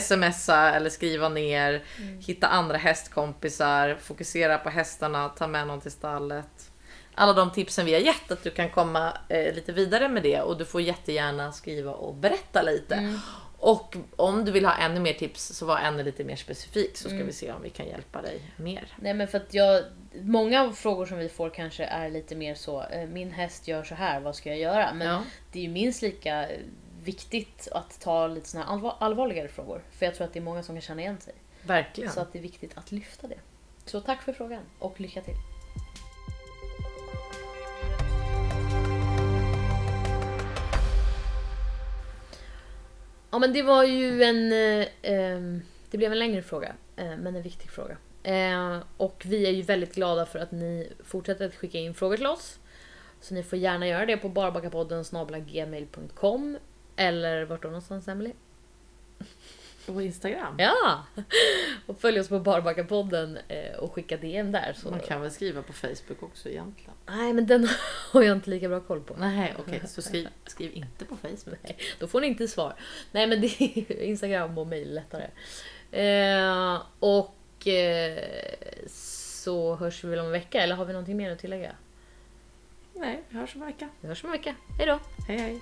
[0.00, 1.82] smsa eller skriva ner,
[2.26, 6.70] hitta andra hästkompisar, fokusera på hästarna, ta med någon till stallet.
[7.14, 10.40] Alla de tipsen vi har gett att du kan komma eh, lite vidare med det
[10.40, 13.20] och du får jättegärna skriva och berätta lite.
[13.66, 17.08] Och om du vill ha ännu mer tips så var ännu lite mer specifik så
[17.08, 18.88] ska vi se om vi kan hjälpa dig mer.
[18.96, 19.82] Nej men för att jag,
[20.20, 23.94] många frågor som vi får kanske är lite mer så, eh, min häst gör så
[23.94, 24.94] här, vad ska jag göra?
[24.94, 25.22] Men Ja.
[25.52, 26.48] det är ju minst lika
[27.02, 29.82] viktigt att ta lite såna här allvar, allvarligare frågor.
[29.90, 31.34] För jag tror att det är många som kan känna igen sig.
[31.62, 32.12] Verkligen.
[32.12, 33.38] Så att det är viktigt att lyfta det.
[33.84, 35.34] Så tack för frågan och lycka till.
[43.36, 44.52] Ja men det var ju en...
[44.52, 47.96] eh, ehm, det blev en längre fråga, eh, men en viktig fråga.
[48.22, 52.16] Eh, och vi är ju väldigt glada för att ni fortsätter att skicka in frågor
[52.16, 52.58] till oss.
[53.20, 55.04] Så ni får gärna göra det på barbackapodden
[55.46, 56.58] gmail.com
[56.96, 58.32] eller vart då någonstans Emelie?
[59.86, 60.54] På Instagram.
[60.58, 61.04] Ja!
[61.86, 64.72] Och följ oss på Barbackapodden eh, och skicka DM där.
[64.76, 64.90] Så...
[64.90, 66.94] Man kan väl skriva på Facebook också egentligen.
[67.06, 67.68] Nej men den
[68.12, 69.14] har jag inte lika bra koll på.
[69.18, 71.58] Nej okej, så skriv, skriv inte på Facebook.
[71.62, 72.74] Nej, då får ni inte svar.
[73.12, 75.30] Nej men det är Instagram och mail lättare.
[75.90, 78.18] Eh, och eh,
[78.86, 81.72] så hörs vi väl om en vecka, eller har vi någonting mer att tillägga?
[82.94, 83.88] Nej, vi hörs om en vecka.
[84.00, 84.54] Vi hörs om en vecka.
[84.78, 84.98] Hej då!
[85.28, 85.60] Hej hej.